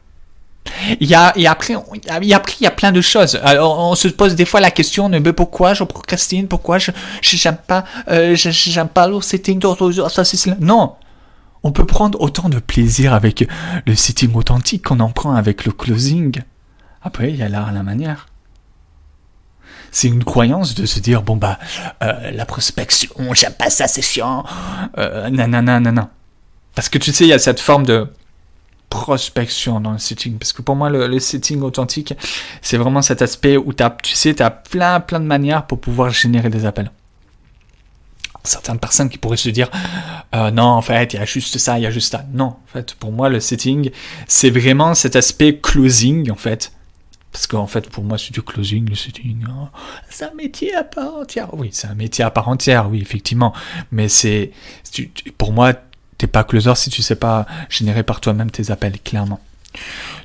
Il 1.00 1.08
y 1.08 1.14
a, 1.14 1.32
et 1.36 1.46
après, 1.46 1.74
il 1.94 2.28
y 2.28 2.34
a, 2.34 2.42
il 2.60 2.62
y 2.62 2.66
a 2.66 2.70
plein 2.70 2.92
de 2.92 3.00
choses. 3.00 3.38
Alors, 3.42 3.78
on 3.78 3.94
se 3.94 4.08
pose 4.08 4.34
des 4.34 4.44
fois 4.44 4.60
la 4.60 4.70
question 4.70 5.08
mais 5.08 5.20
pourquoi 5.32 5.74
je 5.74 5.84
procrastine, 5.84 6.48
pourquoi 6.48 6.78
je 6.78 6.90
j'aime 7.20 7.58
pas, 7.66 7.84
euh, 8.08 8.34
j'aime 8.36 8.88
pas 8.88 9.08
le 9.08 9.20
setting 9.20 9.60
ça 10.08 10.24
c'est 10.24 10.60
Non, 10.60 10.96
on 11.62 11.72
peut 11.72 11.86
prendre 11.86 12.20
autant 12.20 12.48
de 12.48 12.58
plaisir 12.58 13.14
avec 13.14 13.48
le 13.86 13.94
setting 13.94 14.34
authentique 14.34 14.86
qu'on 14.86 15.00
en 15.00 15.10
prend 15.10 15.34
avec 15.34 15.64
le 15.64 15.72
closing. 15.72 16.42
Après, 17.02 17.30
il 17.30 17.36
y 17.36 17.42
a 17.42 17.48
l'art 17.48 17.68
à 17.68 17.72
la 17.72 17.82
manière. 17.82 18.26
C'est 19.90 20.08
une 20.08 20.24
croyance 20.24 20.74
de 20.74 20.86
se 20.86 21.00
dire 21.00 21.22
bon 21.22 21.36
bah 21.36 21.58
euh, 22.02 22.30
la 22.30 22.46
prospection, 22.46 23.10
j'aime 23.34 23.52
pas 23.52 23.68
ça, 23.68 23.86
c'est 23.88 24.02
chiant. 24.02 24.44
Euh, 24.96 25.28
nanana, 25.28 25.80
nanana. 25.80 26.10
Parce 26.74 26.88
que 26.88 26.98
tu 26.98 27.12
sais, 27.12 27.24
il 27.24 27.28
y 27.28 27.34
a 27.34 27.38
cette 27.38 27.60
forme 27.60 27.84
de 27.84 28.08
prospection 28.92 29.80
dans 29.80 29.92
le 29.92 29.98
setting. 29.98 30.36
Parce 30.38 30.52
que 30.52 30.60
pour 30.60 30.76
moi, 30.76 30.90
le, 30.90 31.18
setting 31.18 31.62
authentique, 31.62 32.12
c'est 32.60 32.76
vraiment 32.76 33.00
cet 33.00 33.22
aspect 33.22 33.56
où 33.56 33.72
tu 33.72 34.14
sais, 34.14 34.34
tu 34.34 34.42
as 34.42 34.50
plein, 34.50 35.00
plein 35.00 35.18
de 35.18 35.24
manières 35.24 35.66
pour 35.66 35.80
pouvoir 35.80 36.10
générer 36.10 36.50
des 36.50 36.66
appels. 36.66 36.90
Certaines 38.44 38.78
personnes 38.78 39.08
qui 39.08 39.16
pourraient 39.16 39.36
se 39.36 39.48
dire 39.48 39.70
euh, 40.34 40.50
non 40.50 40.64
en 40.64 40.82
fait 40.82 41.14
il 41.14 41.16
y 41.16 41.22
a 41.22 41.24
juste 41.24 41.58
ça 41.58 41.78
il 41.78 41.82
y 41.82 41.86
a 41.86 41.92
juste 41.92 42.10
ça. 42.10 42.24
Non 42.32 42.46
en 42.46 42.66
fait 42.66 42.94
pour 42.94 43.12
moi 43.12 43.28
le 43.28 43.38
setting 43.38 43.90
c'est 44.26 44.50
vraiment 44.50 44.94
cet 44.94 45.14
aspect 45.14 45.60
closing 45.62 46.28
en 46.28 46.34
fait. 46.34 46.72
Parce 47.30 47.46
qu'en 47.46 47.68
fait 47.68 47.88
pour 47.88 48.02
moi 48.02 48.18
c'est 48.18 48.32
du 48.32 48.42
closing 48.42 48.88
le 48.88 48.96
setting 48.96 49.44
hein. 49.48 49.70
c'est 50.10 50.24
un 50.24 50.34
métier 50.34 50.74
à 50.74 50.82
part 50.82 51.14
entière. 51.14 51.54
Oui 51.54 51.68
c'est 51.70 51.86
un 51.86 51.94
métier 51.94 52.24
à 52.24 52.32
part 52.32 52.48
entière 52.48 52.90
oui 52.90 53.00
effectivement. 53.00 53.52
Mais 53.92 54.08
c'est 54.08 54.50
pour 55.38 55.52
moi 55.52 55.72
t'es 56.22 56.28
pas 56.28 56.44
closer 56.44 56.72
si 56.76 56.88
tu 56.88 57.02
sais 57.02 57.16
pas 57.16 57.46
générer 57.68 58.04
par 58.04 58.20
toi-même 58.20 58.48
tes 58.48 58.70
appels 58.70 59.00
clairement 59.00 59.40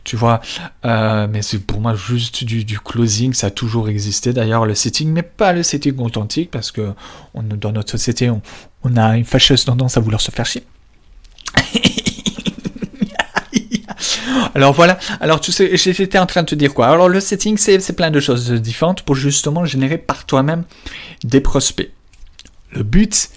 tu 0.03 0.17
vois. 0.17 0.41
Euh, 0.85 1.25
mais 1.29 1.41
c'est 1.41 1.59
pour 1.59 1.79
moi 1.79 1.95
juste 1.95 2.43
du, 2.43 2.79
closing, 2.79 3.33
ça 3.33 3.47
a 3.47 3.49
toujours 3.49 3.87
existé. 3.87 4.33
D'ailleurs, 4.33 4.65
le 4.65 4.75
setting, 4.75 5.09
mais 5.11 5.23
pas 5.23 5.53
le 5.53 5.63
setting 5.63 5.97
authentique, 5.99 6.51
parce 6.51 6.71
que 6.71 6.93
dans 7.33 7.71
notre 7.71 7.91
société, 7.91 8.29
on, 8.29 8.41
on 8.83 8.97
a 8.97 9.17
une 9.17 9.23
fâcheuse 9.23 9.63
tendance 9.63 9.95
à 9.97 10.01
vouloir 10.01 10.21
se 10.21 10.31
faire 10.31 10.45
chier. 10.45 10.63
Alors 14.53 14.73
voilà, 14.73 14.99
alors 15.19 15.39
tu 15.39 15.51
sais, 15.51 15.77
j'étais 15.77 16.17
en 16.17 16.25
train 16.25 16.41
de 16.41 16.47
te 16.47 16.55
dire 16.55 16.73
quoi 16.73 16.87
Alors 16.87 17.09
le 17.09 17.19
setting, 17.19 17.57
c'est 17.57 17.95
plein 17.95 18.11
de 18.11 18.19
choses 18.19 18.51
différentes 18.51 19.03
pour 19.03 19.15
justement 19.15 19.65
générer 19.65 19.97
par 19.97 20.25
toi-même 20.25 20.63
des 21.23 21.41
prospects. 21.41 21.91
Le 22.71 22.83
but, 22.83 23.29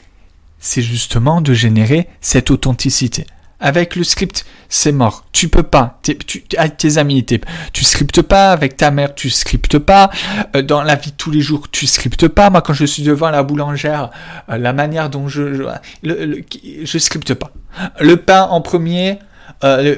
c'est 0.61 0.83
justement 0.83 1.41
de 1.41 1.53
générer 1.53 2.09
cette 2.21 2.51
authenticité. 2.51 3.27
Avec 3.63 3.95
le 3.95 4.05
script, 4.05 4.47
c'est 4.71 4.93
mort. 4.93 5.27
Tu 5.33 5.49
peux 5.49 5.63
pas. 5.63 6.01
tu, 6.03 6.43
avec 6.57 6.79
tes 6.79 6.97
amis, 6.97 7.27
tu 7.75 7.85
scriptes 7.85 8.23
pas. 8.23 8.53
Avec 8.53 8.79
ta 8.79 8.91
mère, 8.91 9.15
tu 9.15 9.29
scriptes 9.29 9.79
pas. 9.79 10.11
Euh, 10.57 10.63
dans 10.63 10.83
la 10.83 10.95
vie 10.95 11.11
de 11.11 11.17
tous 11.17 11.31
les 11.31 11.43
jours, 11.43 11.69
tu 11.71 11.87
scriptes 11.87 12.27
pas. 12.29 12.49
Moi, 12.49 12.63
quand 12.63 12.73
je 12.73 12.87
suis 12.87 13.03
devant 13.03 13.29
la 13.29 13.43
boulangère, 13.43 14.11
euh, 14.49 14.57
la 14.57 14.73
manière 14.73 15.11
dont 15.11 15.29
je, 15.29 15.55
je, 15.55 15.65
le, 16.03 16.43
je 16.85 16.99
scripte 16.99 17.35
pas. 17.35 17.53
Le 18.01 18.17
pain 18.17 18.45
en 18.45 18.63
premier, 18.63 19.19
euh, 19.63 19.97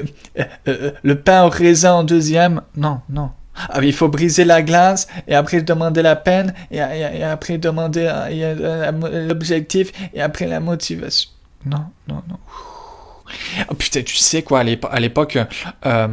le, 1.03 1.15
pain 1.15 1.43
au 1.43 1.49
raisin 1.49 1.93
en 1.93 2.03
deuxième. 2.03 2.61
Non, 2.75 2.99
non. 3.09 3.29
Ah, 3.55 3.79
il 3.81 3.93
faut 3.93 4.09
briser 4.09 4.45
la 4.45 4.61
glace 4.61 5.07
et 5.27 5.35
après 5.35 5.61
demander 5.61 6.01
la 6.01 6.15
peine 6.15 6.53
et, 6.71 6.81
après 6.81 7.57
demander 7.57 8.11
l'objectif 9.27 9.91
et 10.13 10.21
après 10.21 10.47
la 10.47 10.59
motivation. 10.59 11.29
Non, 11.65 11.85
non, 12.07 12.23
non. 12.27 12.37
Oh, 13.69 13.75
putain, 13.75 14.01
tu 14.03 14.15
sais 14.15 14.43
quoi, 14.43 14.61
à 14.61 14.99
l'époque, 14.99 15.37
euh, 15.85 16.07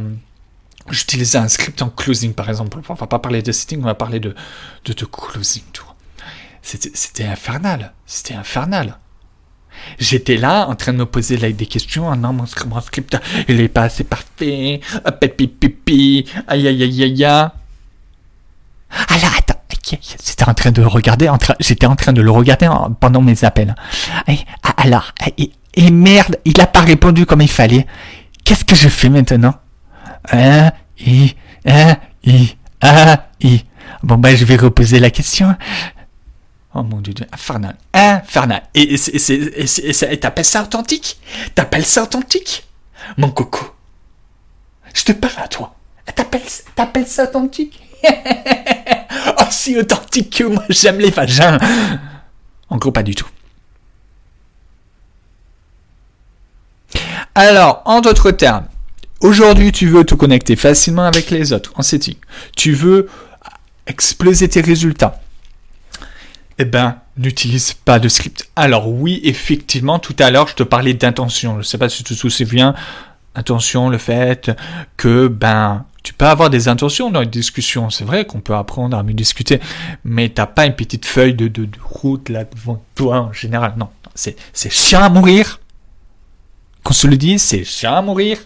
j'utilisais 0.89 1.37
un 1.37 1.47
script 1.47 1.81
en 1.81 1.89
closing, 1.89 2.33
par 2.33 2.49
exemple. 2.49 2.79
On 2.87 2.93
va 2.93 3.07
pas 3.07 3.19
parler 3.19 3.41
de 3.41 3.51
setting, 3.51 3.81
on 3.81 3.85
va 3.85 3.95
parler 3.95 4.19
de, 4.19 4.35
de, 4.85 4.93
de 4.93 5.05
closing. 5.05 5.63
C'était 6.61 7.25
infernal. 7.25 7.93
C'était 8.05 8.35
infernal. 8.35 8.97
J'étais 9.99 10.37
là 10.37 10.67
en 10.67 10.75
train 10.75 10.93
de 10.93 10.97
me 10.97 11.05
poser 11.05 11.37
des 11.37 11.65
questions. 11.65 12.15
Non, 12.15 12.33
mon, 12.33 12.45
script, 12.45 13.17
il 13.47 13.59
est 13.61 13.67
pas 13.67 13.83
assez 13.83 14.03
parfait. 14.03 14.81
Ah. 15.05 15.13
Aïe, 15.21 16.67
aïe, 16.67 16.67
aïe, 16.67 16.83
aïe, 16.83 17.03
aïe. 17.03 17.23
Ah 17.25 17.51
attends. 19.37 19.55
J'étais 19.99 20.47
en 20.47 20.53
train 20.53 20.71
de 20.71 20.83
regarder, 20.83 21.29
j'étais 21.59 21.85
en 21.85 21.95
train 21.95 22.13
de 22.13 22.21
le 22.21 22.31
regarder 22.31 22.69
pendant 22.99 23.21
mes 23.21 23.43
appels. 23.43 23.75
Ah, 24.63 24.73
alors, 24.77 25.11
et 25.73 25.91
merde, 25.91 26.37
il 26.45 26.57
n'a 26.57 26.67
pas 26.67 26.81
répondu 26.81 27.25
comme 27.25 27.41
il 27.41 27.49
fallait. 27.49 27.85
Qu'est-ce 28.43 28.65
que 28.65 28.75
je 28.75 28.89
fais 28.89 29.09
maintenant? 29.09 29.55
Ah, 30.29 30.73
I. 30.99 31.35
Bon 34.03 34.17
ben, 34.17 34.35
je 34.35 34.45
vais 34.45 34.55
reposer 34.55 34.99
la 34.99 35.09
question. 35.09 35.55
Oh 36.73 36.83
mon 36.83 37.01
dieu, 37.01 37.13
infernal. 37.31 37.75
Infernal. 37.93 38.63
Et 38.73 38.95
t'appelles 40.19 40.45
ça 40.45 40.63
authentique? 40.63 41.19
T'appelles 41.53 41.85
ça 41.85 42.03
authentique? 42.03 42.65
Mon 43.17 43.29
coco. 43.31 43.75
Je 44.93 45.03
te 45.03 45.11
parle 45.11 45.43
à 45.43 45.47
toi. 45.47 45.75
T'appelles 46.75 47.07
ça 47.07 47.23
authentique? 47.23 47.79
Oh, 49.39 49.43
si 49.51 49.77
authentique 49.77 50.37
que 50.37 50.43
moi 50.45 50.63
j'aime 50.69 50.97
les 50.97 51.11
vagins. 51.11 51.59
En 52.69 52.77
gros, 52.77 52.91
pas 52.91 53.03
du 53.03 53.13
tout. 53.13 53.27
Alors, 57.35 57.81
en 57.85 58.01
d'autres 58.01 58.31
termes, 58.31 58.65
aujourd'hui 59.19 59.71
tu 59.71 59.87
veux 59.87 60.03
te 60.03 60.15
connecter 60.15 60.55
facilement 60.55 61.05
avec 61.05 61.29
les 61.29 61.53
autres 61.53 61.71
en 61.75 61.81
setting. 61.81 62.15
Tu 62.55 62.73
veux 62.73 63.09
exploser 63.85 64.49
tes 64.49 64.61
résultats. 64.61 65.21
Eh 66.57 66.65
ben, 66.65 66.97
n'utilise 67.17 67.73
pas 67.73 67.99
de 67.99 68.07
script. 68.07 68.49
Alors 68.55 68.89
oui, 68.89 69.21
effectivement, 69.23 69.99
tout 69.99 70.15
à 70.19 70.31
l'heure, 70.31 70.47
je 70.47 70.55
te 70.55 70.63
parlais 70.63 70.93
d'intention. 70.93 71.53
Je 71.53 71.57
ne 71.59 71.63
sais 71.63 71.77
pas 71.77 71.89
si 71.89 72.03
tu 72.03 72.15
te 72.15 72.29
souviens. 72.29 72.73
Attention, 73.33 73.89
le 73.89 73.97
fait 73.97 74.51
que, 74.97 75.27
ben, 75.27 75.85
tu 76.03 76.13
peux 76.13 76.25
avoir 76.25 76.49
des 76.49 76.67
intentions 76.67 77.11
dans 77.11 77.21
une 77.21 77.29
discussion. 77.29 77.89
C'est 77.89 78.03
vrai 78.03 78.25
qu'on 78.25 78.41
peut 78.41 78.55
apprendre 78.55 78.97
à 78.97 79.03
mieux 79.03 79.13
discuter, 79.13 79.59
mais 80.03 80.29
t'as 80.29 80.47
pas 80.47 80.65
une 80.65 80.75
petite 80.75 81.05
feuille 81.05 81.33
de, 81.33 81.47
de, 81.47 81.67
route 81.83 82.29
là 82.29 82.43
devant 82.43 82.83
toi 82.95 83.19
en 83.21 83.33
général. 83.33 83.73
Non, 83.77 83.89
c'est, 84.15 84.35
c'est 84.53 84.71
chiant 84.71 85.01
à 85.01 85.09
mourir. 85.09 85.59
Qu'on 86.83 86.93
se 86.93 87.07
le 87.07 87.17
dise, 87.17 87.41
c'est 87.41 87.63
chiant 87.63 87.95
à 87.95 88.01
mourir. 88.01 88.37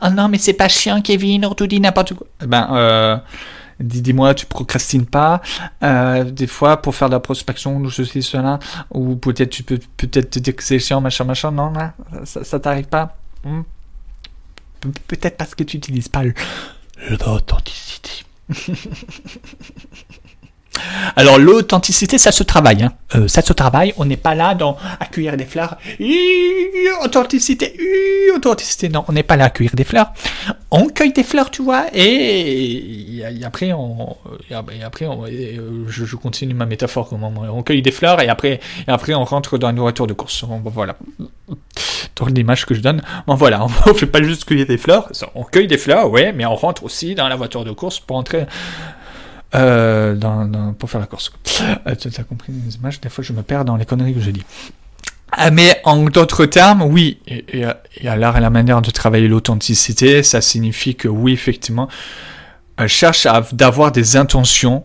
Ah 0.00 0.10
non, 0.10 0.28
mais 0.28 0.38
c'est 0.38 0.52
pas 0.52 0.68
chiant, 0.68 1.00
Kevin, 1.00 1.46
on 1.46 1.54
te 1.54 1.64
dit 1.64 1.80
n'importe 1.80 2.14
quoi. 2.14 2.26
Eh 2.42 2.46
ben, 2.46 2.68
euh, 2.72 3.16
dis-moi, 3.80 4.34
tu 4.34 4.46
procrastines 4.46 5.06
pas, 5.06 5.40
euh, 5.82 6.24
des 6.24 6.46
fois, 6.46 6.80
pour 6.80 6.94
faire 6.94 7.08
de 7.08 7.14
la 7.14 7.20
prospection, 7.20 7.76
ou 7.76 7.90
ceci, 7.90 8.22
cela, 8.22 8.58
ou 8.90 9.16
peut-être 9.16 9.50
tu 9.50 9.62
peux 9.62 9.78
peut-être 9.96 10.30
te 10.30 10.38
dire 10.38 10.54
que 10.56 10.62
c'est 10.62 10.78
chiant, 10.78 11.00
machin, 11.00 11.24
machin, 11.24 11.50
non, 11.50 11.72
là, 11.72 11.94
ça, 12.24 12.44
ça 12.44 12.60
t'arrive 12.60 12.86
pas. 12.86 13.16
Hmm. 13.44 13.62
Peut-être 15.06 15.36
parce 15.36 15.54
que 15.54 15.64
tu 15.64 15.76
n'utilises 15.76 16.08
pas 16.08 16.22
l'authenticité. 17.08 18.24
Alors 21.16 21.38
l'authenticité, 21.38 22.18
ça 22.18 22.32
se 22.32 22.42
travaille. 22.42 22.82
Hein. 22.82 22.92
Euh, 23.14 23.28
ça 23.28 23.42
se 23.42 23.52
travaille. 23.52 23.92
On 23.96 24.04
n'est 24.04 24.16
pas 24.16 24.34
là 24.34 24.54
dans 24.54 24.76
accueillir 25.00 25.36
des 25.36 25.44
fleurs. 25.44 25.76
Authenticité, 27.04 27.76
authenticité. 28.34 28.88
Non, 28.88 29.04
on 29.08 29.12
n'est 29.12 29.22
pas 29.22 29.36
là 29.36 29.46
à 29.46 29.50
cueillir 29.50 29.74
des 29.74 29.84
fleurs. 29.84 30.12
On 30.70 30.88
cueille 30.88 31.12
des 31.12 31.24
fleurs, 31.24 31.50
tu 31.50 31.62
vois. 31.62 31.86
Et, 31.92 33.22
après, 33.44 33.72
on, 33.72 34.16
après, 34.84 35.06
euh, 35.06 35.84
je, 35.88 36.16
continue 36.16 36.54
ma 36.54 36.66
métaphore. 36.66 37.10
On 37.12 37.62
cueille 37.62 37.82
des 37.82 37.90
fleurs 37.90 38.20
et 38.20 38.28
après, 38.28 38.60
après, 38.86 39.14
on 39.14 39.24
rentre 39.24 39.58
dans 39.58 39.70
une 39.70 39.80
voiture 39.80 40.06
de 40.06 40.12
course. 40.12 40.44
voilà. 40.64 40.96
Dans 42.16 42.26
l'image 42.26 42.66
que 42.66 42.74
je 42.74 42.80
donne. 42.80 43.02
Voilà, 43.26 43.64
on, 43.86 43.88
ne 43.88 43.94
fait 43.94 44.06
pas 44.06 44.22
juste 44.22 44.44
cueillir 44.44 44.66
des 44.66 44.78
fleurs. 44.78 45.10
On 45.34 45.42
cueille 45.42 45.66
des 45.66 45.78
fleurs, 45.78 46.10
ouais, 46.10 46.32
mais 46.32 46.46
on 46.46 46.54
rentre 46.54 46.84
aussi 46.84 47.14
dans 47.14 47.28
la 47.28 47.36
voiture 47.36 47.64
de 47.64 47.72
course 47.72 47.98
pour 47.98 48.16
entrer 48.16 48.46
euh, 49.54 50.14
pour 50.78 50.90
faire 50.90 51.00
la 51.00 51.06
course. 51.06 51.32
Euh, 51.86 51.94
tu 51.94 52.08
as 52.08 52.24
compris 52.24 52.52
les 52.52 52.76
images 52.76 53.00
Des 53.00 53.08
fois, 53.08 53.24
je 53.24 53.32
me 53.32 53.42
perds 53.42 53.64
dans 53.64 53.76
les 53.76 53.84
conneries 53.84 54.14
que 54.14 54.20
je 54.20 54.30
dis. 54.30 54.44
Ah, 55.32 55.50
mais 55.50 55.80
en 55.84 56.04
d'autres 56.04 56.46
termes, 56.46 56.82
oui, 56.82 57.18
et, 57.26 57.44
et, 58.00 58.08
à 58.08 58.16
l'art 58.16 58.36
et 58.36 58.40
la 58.40 58.50
manière 58.50 58.82
de 58.82 58.90
travailler 58.90 59.28
l'authenticité, 59.28 60.22
ça 60.22 60.40
signifie 60.40 60.96
que 60.96 61.08
oui, 61.08 61.32
effectivement, 61.32 61.88
euh, 62.80 62.88
cherche 62.88 63.26
à 63.26 63.42
d'avoir 63.52 63.92
des 63.92 64.16
intentions 64.16 64.84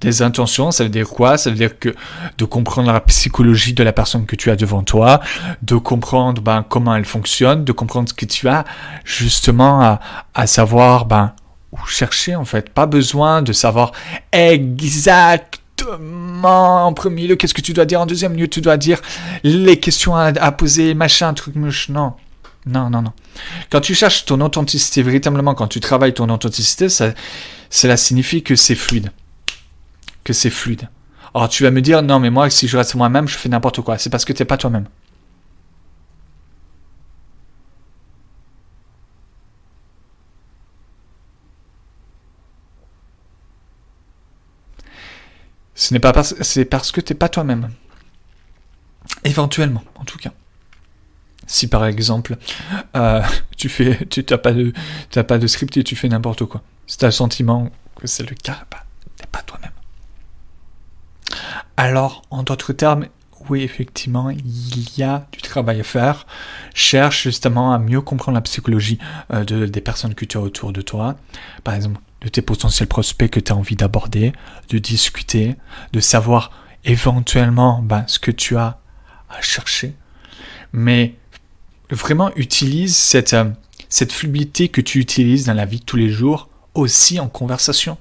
des 0.00 0.22
intentions, 0.22 0.70
ça 0.70 0.84
veut 0.84 0.90
dire 0.90 1.08
quoi? 1.08 1.38
Ça 1.38 1.50
veut 1.50 1.56
dire 1.56 1.78
que 1.78 1.94
de 2.38 2.44
comprendre 2.44 2.92
la 2.92 3.00
psychologie 3.00 3.72
de 3.72 3.82
la 3.82 3.92
personne 3.92 4.26
que 4.26 4.36
tu 4.36 4.50
as 4.50 4.56
devant 4.56 4.82
toi, 4.82 5.20
de 5.62 5.76
comprendre 5.76 6.40
ben, 6.40 6.64
comment 6.68 6.94
elle 6.94 7.04
fonctionne, 7.04 7.64
de 7.64 7.72
comprendre 7.72 8.08
ce 8.08 8.14
que 8.14 8.24
tu 8.24 8.48
as 8.48 8.64
justement 9.04 9.82
à, 9.82 10.00
à 10.34 10.46
savoir 10.46 11.06
ben, 11.06 11.32
où 11.72 11.78
chercher 11.86 12.36
en 12.36 12.44
fait. 12.44 12.70
Pas 12.70 12.86
besoin 12.86 13.42
de 13.42 13.52
savoir 13.52 13.92
exactement 14.32 15.58
en 16.86 16.92
premier 16.92 17.26
lieu 17.26 17.36
qu'est-ce 17.36 17.54
que 17.54 17.60
tu 17.60 17.72
dois 17.72 17.84
dire, 17.84 18.00
en 18.00 18.06
deuxième 18.06 18.34
lieu 18.34 18.48
tu 18.48 18.60
dois 18.60 18.76
dire 18.76 19.00
les 19.42 19.78
questions 19.78 20.16
à, 20.16 20.52
poser, 20.52 20.94
machin, 20.94 21.32
truc, 21.34 21.54
mouche. 21.56 21.88
Non, 21.88 22.14
non, 22.66 22.90
non, 22.90 23.02
non. 23.02 23.12
Quand 23.70 23.80
tu 23.80 23.94
cherches 23.94 24.24
ton 24.24 24.40
authenticité, 24.40 25.02
véritablement, 25.02 25.54
quand 25.54 25.68
tu 25.68 25.80
travailles 25.80 26.14
ton 26.14 26.28
authenticité, 26.28 26.88
ça, 26.88 27.12
cela 27.70 27.96
signifie 27.96 28.42
que 28.42 28.56
c'est 28.56 28.74
fluide. 28.74 29.12
Que 30.24 30.32
c'est 30.32 30.50
fluide. 30.50 30.88
Alors 31.34 31.48
tu 31.48 31.62
vas 31.62 31.70
me 31.70 31.80
dire, 31.80 32.02
non, 32.02 32.18
mais 32.18 32.30
moi, 32.30 32.50
si 32.50 32.68
je 32.68 32.76
reste 32.76 32.94
moi-même, 32.94 33.28
je 33.28 33.36
fais 33.36 33.48
n'importe 33.48 33.80
quoi. 33.82 33.98
C'est 33.98 34.10
parce 34.10 34.24
que 34.24 34.32
tu 34.32 34.42
n'es 34.42 34.46
pas 34.46 34.56
toi-même. 34.56 34.86
Ce 45.78 45.94
n'est 45.94 46.00
pas 46.00 46.12
parce, 46.12 46.34
c'est 46.40 46.64
parce 46.64 46.90
que 46.90 47.00
tu 47.00 47.12
n'es 47.12 47.16
pas 47.16 47.28
toi-même. 47.28 47.70
Éventuellement, 49.22 49.84
en 49.94 50.04
tout 50.04 50.18
cas. 50.18 50.32
Si 51.46 51.68
par 51.68 51.86
exemple, 51.86 52.36
euh, 52.96 53.22
tu 53.56 53.68
fais, 53.68 54.04
tu 54.06 54.24
n'as 54.28 54.38
pas 54.38 54.52
de, 54.52 54.72
tu 55.10 55.22
pas 55.22 55.38
de 55.38 55.46
script 55.46 55.76
et 55.76 55.84
tu 55.84 55.94
fais 55.94 56.08
n'importe 56.08 56.44
quoi. 56.46 56.62
Si 56.88 56.98
tu 56.98 57.04
as 57.04 57.08
le 57.08 57.12
sentiment 57.12 57.70
que 57.94 58.08
c'est 58.08 58.28
le 58.28 58.34
cas, 58.34 58.66
bah, 58.72 58.82
t'es 59.18 59.26
pas 59.30 59.40
toi-même. 59.42 59.70
Alors, 61.76 62.22
en 62.30 62.42
d'autres 62.42 62.72
termes, 62.72 63.06
oui, 63.48 63.62
effectivement, 63.62 64.30
il 64.30 64.98
y 64.98 65.04
a 65.04 65.28
du 65.30 65.40
travail 65.42 65.78
à 65.78 65.84
faire. 65.84 66.26
Cherche 66.74 67.22
justement 67.22 67.72
à 67.72 67.78
mieux 67.78 68.00
comprendre 68.00 68.34
la 68.34 68.42
psychologie 68.42 68.98
euh, 69.32 69.44
de, 69.44 69.64
des 69.64 69.80
personnes 69.80 70.16
que 70.16 70.24
tu 70.24 70.38
as 70.38 70.40
autour 70.40 70.72
de 70.72 70.82
toi. 70.82 71.14
Par 71.62 71.74
exemple, 71.74 72.00
de 72.20 72.28
tes 72.28 72.42
potentiels 72.42 72.88
prospects 72.88 73.30
que 73.30 73.40
tu 73.40 73.52
as 73.52 73.56
envie 73.56 73.76
d'aborder, 73.76 74.32
de 74.70 74.78
discuter, 74.78 75.54
de 75.92 76.00
savoir 76.00 76.50
éventuellement 76.84 77.80
bah, 77.82 78.04
ce 78.06 78.18
que 78.18 78.30
tu 78.30 78.56
as 78.56 78.80
à 79.28 79.40
chercher. 79.40 79.94
Mais 80.72 81.14
vraiment 81.90 82.30
utilise 82.36 82.96
cette, 82.96 83.34
euh, 83.34 83.50
cette 83.88 84.12
fluidité 84.12 84.68
que 84.68 84.80
tu 84.80 84.98
utilises 84.98 85.46
dans 85.46 85.54
la 85.54 85.64
vie 85.64 85.80
de 85.80 85.84
tous 85.84 85.96
les 85.96 86.10
jours 86.10 86.48
aussi 86.74 87.20
en 87.20 87.28
conversation. 87.28 87.98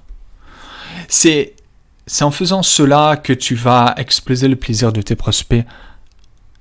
C'est, 1.07 1.55
c'est 2.05 2.23
en 2.23 2.31
faisant 2.31 2.63
cela 2.63 3.17
que 3.17 3.33
tu 3.33 3.55
vas 3.55 3.93
exploser 3.97 4.47
le 4.47 4.55
plaisir 4.55 4.91
de 4.91 5.01
tes 5.01 5.15
prospects 5.15 5.65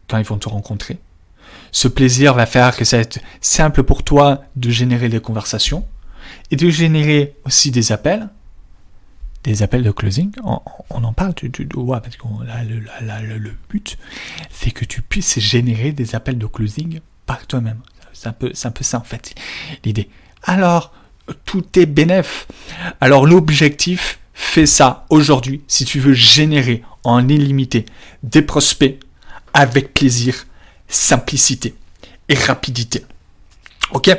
quand 0.09 0.19
ils 0.19 0.25
vont 0.25 0.39
te 0.39 0.49
rencontrer. 0.49 0.99
Ce 1.73 1.89
plaisir 1.89 2.35
va 2.35 2.47
faire 2.47 2.77
que 2.77 2.85
ça 2.85 2.97
va 2.97 3.03
être 3.03 3.19
simple 3.41 3.83
pour 3.83 4.03
toi 4.03 4.43
de 4.55 4.71
générer 4.71 5.09
des 5.09 5.21
conversations 5.21 5.87
et 6.51 6.57
de 6.57 6.71
générer 6.71 7.35
aussi 7.45 7.71
des 7.71 7.93
appels, 7.93 8.29
des 9.45 9.63
appels 9.63 9.83
de 9.83 9.91
closing. 9.91 10.33
On, 10.45 11.05
en 11.05 11.13
parle 11.13 11.35
du, 11.35 11.49
du, 11.49 11.67
parce 11.67 12.17
que 12.17 12.27
le, 12.69 13.39
le 13.39 13.55
but, 13.69 13.97
c'est 14.51 14.71
que 14.71 14.85
tu 14.85 15.03
puisses 15.03 15.39
générer 15.39 15.93
des 15.93 16.15
appels 16.15 16.39
de 16.39 16.47
closing 16.47 17.01
par 17.27 17.47
toi-même. 17.47 17.81
C'est 18.13 18.29
un, 18.29 18.33
peu, 18.33 18.53
un 18.65 18.71
peu 18.71 18.85
ça 18.85 18.99
en 18.99 19.05
fait 19.05 19.35
l'idée. 19.85 20.09
Alors, 20.43 20.93
tout 21.45 21.79
est 21.79 21.87
bénéf. 21.87 22.47
Alors 23.01 23.27
l'objectif, 23.27 24.19
fais 24.33 24.67
ça 24.67 25.07
aujourd'hui 25.11 25.63
si 25.67 25.85
tu 25.85 26.01
veux 26.01 26.15
générer 26.15 26.83
en 27.05 27.29
illimité 27.29 27.87
des 28.23 28.43
prospects 28.43 28.99
avec 29.53 29.95
plaisir, 29.95 30.47
simplicité 30.89 31.75
et 32.29 32.35
rapidité. 32.35 33.05
Ok? 33.93 34.11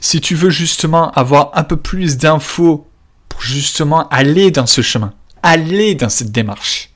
Si 0.00 0.20
tu 0.20 0.34
veux 0.34 0.50
justement 0.50 1.10
avoir 1.12 1.50
un 1.54 1.64
peu 1.64 1.76
plus 1.76 2.16
d'infos 2.16 2.86
pour 3.28 3.42
justement 3.42 4.08
aller 4.08 4.50
dans 4.50 4.66
ce 4.66 4.82
chemin, 4.82 5.14
aller 5.42 5.94
dans 5.94 6.08
cette 6.08 6.32
démarche, 6.32 6.90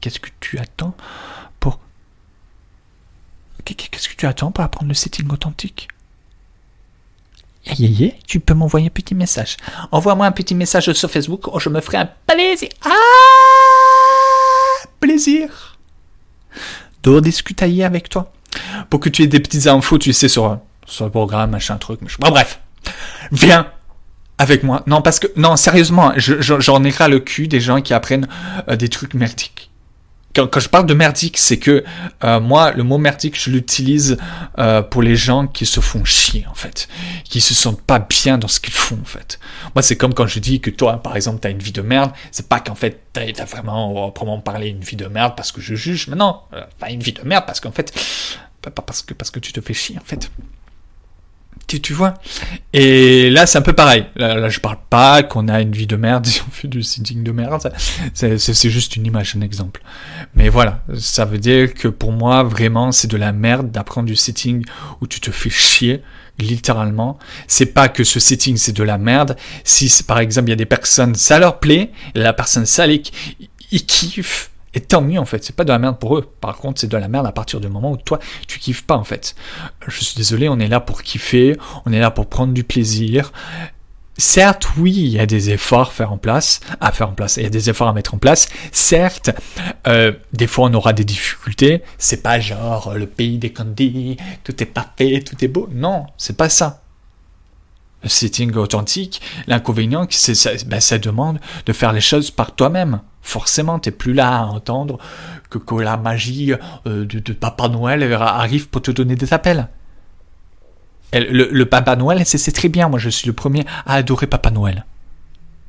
qu'est-ce 0.00 0.20
que 0.20 0.30
tu 0.40 0.58
attends 0.58 0.94
Qu'est-ce 3.64 4.08
que 4.08 4.16
tu 4.16 4.26
attends 4.26 4.52
pour 4.52 4.62
apprendre 4.64 4.88
le 4.88 4.94
setting 4.94 5.30
authentique? 5.30 5.88
Tu 8.26 8.40
peux 8.40 8.52
m'envoyer 8.52 8.88
un 8.88 8.90
petit 8.90 9.14
message. 9.14 9.56
Envoie-moi 9.90 10.26
un 10.26 10.32
petit 10.32 10.54
message 10.54 10.92
sur 10.92 11.10
Facebook, 11.10 11.48
oh, 11.48 11.58
je 11.58 11.70
me 11.70 11.80
ferai 11.80 11.96
un 11.98 12.10
plaisir. 12.26 12.68
Ah 12.84 12.90
Plaisir 15.00 15.78
de 17.02 17.10
rediscuter 17.10 17.84
avec 17.84 18.08
toi. 18.08 18.32
Pour 18.88 19.00
que 19.00 19.08
tu 19.08 19.22
aies 19.22 19.26
des 19.26 19.40
petites 19.40 19.66
infos, 19.66 19.98
tu 19.98 20.12
sais, 20.12 20.28
sur, 20.28 20.58
sur 20.86 21.04
le 21.04 21.10
programme, 21.10 21.50
machin, 21.50 21.76
truc. 21.76 22.02
Machin. 22.02 22.18
Bon, 22.20 22.30
bref. 22.30 22.60
Viens 23.32 23.66
avec 24.38 24.62
moi. 24.62 24.82
Non, 24.86 25.02
parce 25.02 25.18
que, 25.18 25.28
non, 25.36 25.56
sérieusement, 25.56 26.12
j'en 26.16 26.84
ai 26.84 26.90
ras 26.90 27.08
le 27.08 27.20
cul 27.20 27.48
des 27.48 27.60
gens 27.60 27.80
qui 27.80 27.94
apprennent 27.94 28.28
euh, 28.68 28.76
des 28.76 28.88
trucs 28.88 29.14
merdiques 29.14 29.70
quand, 30.34 30.60
je 30.60 30.68
parle 30.68 30.86
de 30.86 30.94
merdique, 30.94 31.38
c'est 31.38 31.58
que 31.58 31.84
euh, 32.24 32.40
moi, 32.40 32.72
le 32.72 32.82
mot 32.82 32.98
merdique, 32.98 33.40
je 33.40 33.50
l'utilise 33.50 34.16
euh, 34.58 34.82
pour 34.82 35.02
les 35.02 35.16
gens 35.16 35.46
qui 35.46 35.64
se 35.64 35.80
font 35.80 36.04
chier, 36.04 36.44
en 36.50 36.54
fait, 36.54 36.88
qui 37.24 37.40
se 37.40 37.54
sentent 37.54 37.80
pas 37.80 38.00
bien 38.00 38.36
dans 38.36 38.48
ce 38.48 38.58
qu'ils 38.58 38.74
font, 38.74 38.98
en 39.00 39.06
fait. 39.06 39.38
Moi, 39.74 39.82
c'est 39.82 39.96
comme 39.96 40.12
quand 40.12 40.26
je 40.26 40.40
dis 40.40 40.60
que 40.60 40.70
toi, 40.70 41.02
par 41.02 41.14
exemple, 41.14 41.38
t'as 41.40 41.50
une 41.50 41.58
vie 41.58 41.72
de 41.72 41.82
merde. 41.82 42.10
C'est 42.32 42.48
pas 42.48 42.60
qu'en 42.60 42.74
fait 42.74 43.00
t'as 43.12 43.22
as 43.22 43.44
vraiment 43.44 43.92
proprement 44.10 44.40
parler 44.40 44.68
une 44.68 44.80
vie 44.80 44.96
de 44.96 45.06
merde 45.06 45.34
parce 45.36 45.52
que 45.52 45.60
je 45.60 45.76
juge. 45.76 46.08
Mais 46.08 46.16
non, 46.16 46.40
pas 46.78 46.90
une 46.90 47.00
vie 47.00 47.12
de 47.12 47.22
merde 47.22 47.44
parce 47.46 47.60
qu'en 47.60 47.72
fait, 47.72 47.92
pas 48.60 48.70
parce 48.70 49.02
que 49.02 49.14
parce 49.14 49.30
que 49.30 49.38
tu 49.38 49.52
te 49.52 49.60
fais 49.60 49.74
chier, 49.74 49.98
en 49.98 50.04
fait. 50.04 50.30
Tu, 51.66 51.92
vois 51.92 52.14
Et 52.72 53.30
là, 53.30 53.46
c'est 53.46 53.58
un 53.58 53.62
peu 53.62 53.72
pareil. 53.72 54.06
Là, 54.16 54.48
je 54.48 54.60
parle 54.60 54.78
pas 54.90 55.22
qu'on 55.22 55.48
a 55.48 55.60
une 55.60 55.72
vie 55.72 55.88
de 55.88 55.96
merde 55.96 56.24
si 56.26 56.40
on 56.46 56.50
fait 56.50 56.68
du 56.68 56.82
sitting 56.82 57.24
de 57.24 57.32
merde. 57.32 57.72
C'est 58.12 58.70
juste 58.70 58.96
une 58.96 59.06
image, 59.06 59.34
un 59.36 59.40
exemple. 59.40 59.82
Mais 60.34 60.48
voilà, 60.48 60.84
ça 60.96 61.24
veut 61.24 61.38
dire 61.38 61.74
que 61.74 61.88
pour 61.88 62.12
moi, 62.12 62.42
vraiment, 62.42 62.92
c'est 62.92 63.08
de 63.08 63.16
la 63.16 63.32
merde 63.32 63.70
d'apprendre 63.70 64.06
du 64.06 64.16
sitting 64.16 64.64
où 65.00 65.06
tu 65.06 65.20
te 65.20 65.30
fais 65.30 65.50
chier 65.50 66.02
littéralement. 66.38 67.18
C'est 67.46 67.66
pas 67.66 67.88
que 67.88 68.04
ce 68.04 68.20
setting 68.20 68.56
c'est 68.56 68.72
de 68.72 68.82
la 68.82 68.98
merde. 68.98 69.36
Si 69.62 70.02
par 70.02 70.18
exemple 70.18 70.48
il 70.48 70.50
y 70.50 70.54
a 70.54 70.56
des 70.56 70.66
personnes, 70.66 71.14
ça 71.14 71.38
leur 71.38 71.60
plaît, 71.60 71.90
la 72.14 72.32
personne 72.32 72.66
ça 72.66 72.86
ils 72.86 73.86
kiffent, 73.86 74.50
et 74.74 74.80
tant 74.80 75.00
mieux 75.00 75.18
en 75.18 75.24
fait, 75.24 75.44
c'est 75.44 75.56
pas 75.56 75.64
de 75.64 75.70
la 75.70 75.78
merde 75.78 75.98
pour 75.98 76.18
eux. 76.18 76.28
Par 76.40 76.56
contre, 76.56 76.80
c'est 76.80 76.88
de 76.88 76.96
la 76.96 77.08
merde 77.08 77.26
à 77.26 77.32
partir 77.32 77.60
du 77.60 77.68
moment 77.68 77.92
où 77.92 77.96
toi, 77.96 78.18
tu 78.46 78.58
kiffes 78.58 78.84
pas 78.84 78.96
en 78.96 79.04
fait. 79.04 79.34
Je 79.86 80.04
suis 80.04 80.16
désolé, 80.16 80.48
on 80.48 80.58
est 80.58 80.68
là 80.68 80.80
pour 80.80 81.02
kiffer, 81.02 81.56
on 81.86 81.92
est 81.92 82.00
là 82.00 82.10
pour 82.10 82.26
prendre 82.26 82.52
du 82.52 82.64
plaisir. 82.64 83.32
Certes, 84.16 84.68
oui, 84.78 84.92
il 84.92 85.08
y 85.08 85.18
a 85.18 85.26
des 85.26 85.50
efforts 85.50 85.88
à 85.88 85.92
faire 85.92 86.12
en 86.12 86.18
place, 86.18 86.60
à 86.80 86.92
faire 86.92 87.08
en 87.08 87.14
place, 87.14 87.36
il 87.36 87.42
y 87.42 87.46
a 87.46 87.50
des 87.50 87.68
efforts 87.68 87.88
à 87.88 87.92
mettre 87.92 88.14
en 88.14 88.18
place. 88.18 88.48
Certes, 88.70 89.30
euh, 89.88 90.12
des 90.32 90.46
fois 90.46 90.68
on 90.68 90.74
aura 90.74 90.92
des 90.92 91.04
difficultés. 91.04 91.82
C'est 91.98 92.22
pas 92.22 92.38
genre 92.38 92.94
le 92.94 93.06
pays 93.06 93.38
des 93.38 93.52
candies, 93.52 94.16
tout 94.44 94.62
est 94.62 94.66
parfait, 94.66 95.22
tout 95.26 95.44
est 95.44 95.48
beau. 95.48 95.68
Non, 95.72 96.06
c'est 96.16 96.36
pas 96.36 96.48
ça 96.48 96.83
le 98.04 98.08
setting 98.10 98.54
authentique, 98.54 99.20
l'inconvénient, 99.48 100.06
c'est 100.10 100.34
ça, 100.34 100.50
ben, 100.66 100.80
ça 100.80 100.98
demande 100.98 101.40
de 101.66 101.72
faire 101.72 101.92
les 101.92 102.02
choses 102.02 102.30
par 102.30 102.54
toi-même. 102.54 103.00
Forcément, 103.22 103.78
t'es 103.78 103.90
plus 103.90 104.12
là 104.12 104.38
à 104.38 104.42
entendre 104.42 104.98
que, 105.50 105.58
que 105.58 105.74
la 105.74 105.96
magie 105.96 106.52
euh, 106.86 107.06
de, 107.06 107.32
Papa 107.32 107.68
Noël 107.68 108.12
arrive 108.12 108.68
pour 108.68 108.82
te 108.82 108.90
donner 108.90 109.16
des 109.16 109.32
appels. 109.32 109.68
le, 111.14 111.64
Papa 111.64 111.96
Noël, 111.96 112.24
c'est 112.26 112.52
très 112.52 112.68
bien. 112.68 112.88
Moi, 112.88 112.98
je 112.98 113.08
suis 113.08 113.26
le 113.26 113.32
premier 113.32 113.64
à 113.86 113.94
adorer 113.94 114.26
Papa 114.26 114.50
Noël. 114.50 114.84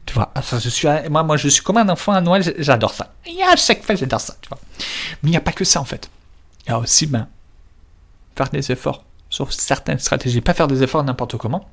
Tu 0.05 0.13
vois, 0.13 0.31
je 0.35 0.69
suis, 0.69 0.87
moi, 1.09 1.23
moi, 1.23 1.37
je 1.37 1.47
suis 1.47 1.63
comme 1.63 1.77
un 1.77 1.89
enfant 1.89 2.11
à 2.11 2.21
Noël, 2.21 2.43
j'adore 2.59 2.93
ça. 2.93 3.13
Et 3.25 3.41
à 3.41 3.55
chaque 3.55 3.83
fois, 3.83 3.95
j'adore 3.95 4.19
ça, 4.19 4.35
tu 4.41 4.49
vois. 4.49 4.59
Mais 5.23 5.29
il 5.29 5.31
n'y 5.31 5.37
a 5.37 5.41
pas 5.41 5.53
que 5.53 5.63
ça, 5.63 5.79
en 5.79 5.85
fait. 5.85 6.11
Il 6.67 6.71
y 6.71 6.73
a 6.73 6.79
aussi, 6.79 7.07
ben, 7.07 7.27
faire 8.35 8.49
des 8.49 8.71
efforts 8.71 9.05
sur 9.29 9.51
certaines 9.53 9.99
stratégies. 9.99 10.41
Pas 10.41 10.53
faire 10.53 10.67
des 10.67 10.83
efforts 10.83 11.03
n'importe 11.03 11.37
comment 11.37 11.67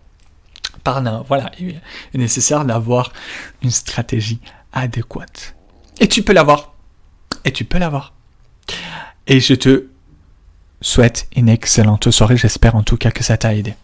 par 0.84 1.02
voilà, 1.26 1.50
il 1.58 1.70
est 2.14 2.18
nécessaire 2.18 2.64
d'avoir 2.64 3.12
une 3.62 3.70
stratégie 3.70 4.40
adéquate. 4.72 5.54
Et 6.00 6.08
tu 6.08 6.22
peux 6.22 6.32
l'avoir. 6.32 6.72
Et 7.44 7.52
tu 7.52 7.64
peux 7.64 7.78
l'avoir. 7.78 8.12
Et 9.26 9.40
je 9.40 9.54
te 9.54 9.86
souhaite 10.80 11.28
une 11.36 11.48
excellente 11.48 12.10
soirée. 12.10 12.36
J'espère 12.36 12.74
en 12.74 12.82
tout 12.82 12.96
cas 12.96 13.10
que 13.10 13.22
ça 13.22 13.36
t'a 13.36 13.54
aidé. 13.54 13.74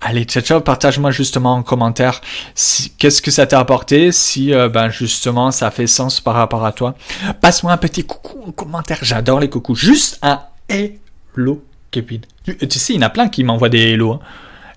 Allez, 0.00 0.24
ciao 0.24 0.42
ciao, 0.42 0.60
partage-moi 0.60 1.10
justement 1.10 1.54
en 1.54 1.62
commentaire 1.62 2.20
si, 2.54 2.90
qu'est-ce 2.96 3.20
que 3.20 3.30
ça 3.30 3.46
t'a 3.46 3.60
apporté, 3.60 4.10
si 4.10 4.52
euh, 4.52 4.68
ben 4.68 4.88
justement 4.88 5.50
ça 5.50 5.70
fait 5.70 5.86
sens 5.86 6.20
par 6.20 6.34
rapport 6.34 6.64
à 6.64 6.72
toi. 6.72 6.94
Passe-moi 7.40 7.72
un 7.72 7.76
petit 7.76 8.04
coucou 8.04 8.42
en 8.46 8.52
commentaire, 8.52 8.98
j'adore 9.02 9.40
les 9.40 9.50
coucous. 9.50 9.74
Juste 9.74 10.18
un 10.22 10.40
hello, 10.68 11.64
Kevin. 11.90 12.22
Tu, 12.44 12.78
sais, 12.78 12.94
il 12.94 12.96
y 12.96 12.98
en 12.98 13.06
a 13.06 13.10
plein 13.10 13.28
qui 13.28 13.44
m'envoient 13.44 13.68
des 13.68 13.92
hello. 13.92 14.12
Hein. 14.12 14.20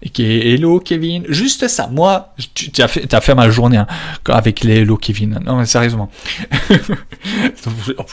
Est 0.02 0.54
Hello 0.54 0.80
Kevin, 0.80 1.26
juste 1.30 1.68
ça. 1.68 1.88
Moi, 1.88 2.34
tu, 2.54 2.70
as 2.82 2.88
fait, 2.88 3.14
as 3.14 3.22
fait 3.22 3.36
ma 3.36 3.50
journée 3.50 3.78
hein, 3.78 3.88
avec 4.30 4.64
les 4.64 4.82
Hello 4.82 4.98
Kevin. 4.98 5.40
Non 5.46 5.58
mais 5.58 5.66
sérieusement, 5.66 6.10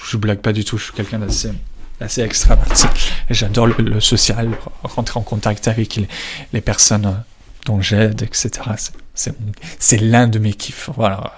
je 0.09 0.17
blague 0.17 0.41
pas 0.41 0.53
du 0.53 0.65
tout. 0.65 0.79
Je 0.79 0.85
suis 0.85 0.93
quelqu'un 0.93 1.19
d'assez 1.19 1.51
assez 2.03 2.23
extraverti. 2.23 2.87
J'adore 3.31 3.67
le, 3.67 4.01
social, 4.01 4.51
rentrer 4.83 5.19
en 5.19 5.23
contact 5.23 5.69
avec 5.69 5.99
les, 6.53 6.61
personnes 6.61 7.07
euh, 7.07 7.13
dont 7.67 7.81
j'aide, 7.81 8.23
etc. 8.23 8.51
C'est 9.15 10.01
l'un 10.01 10.27
de 10.27 10.39
mes 10.39 10.53
kiffs. 10.53 10.91
Voilà. 10.97 11.33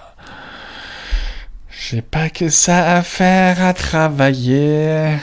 J'ai 1.88 2.02
pas 2.02 2.30
que 2.30 2.48
ça 2.48 2.96
à 2.96 3.02
faire, 3.02 3.62
à 3.62 3.74
travailler. 3.74 5.16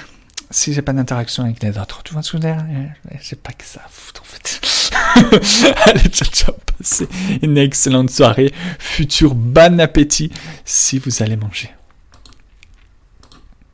Si 0.49 0.73
j'ai 0.73 0.81
pas 0.81 0.93
d'interaction 0.93 1.43
avec 1.43 1.63
les 1.63 1.77
autres, 1.77 2.03
tu 2.03 2.13
vois 2.13 2.21
ce 2.21 2.33
que 2.33 2.37
je 2.41 2.47
veux 2.47 2.53
dire? 2.53 2.63
J'ai 3.21 3.37
pas 3.37 3.53
que 3.53 3.63
ça 3.63 3.81
à 3.85 3.89
foutre 3.89 4.21
en 4.21 4.25
fait. 4.25 4.61
Allez, 5.85 6.09
ciao, 6.09 6.29
ciao, 6.31 6.55
passez 6.77 7.07
une 7.41 7.57
excellente 7.57 8.09
soirée. 8.09 8.53
Futur 8.79 9.35
bon 9.35 9.79
appétit 9.79 10.31
si 10.65 10.99
vous 10.99 11.23
allez 11.23 11.35
manger. 11.35 11.69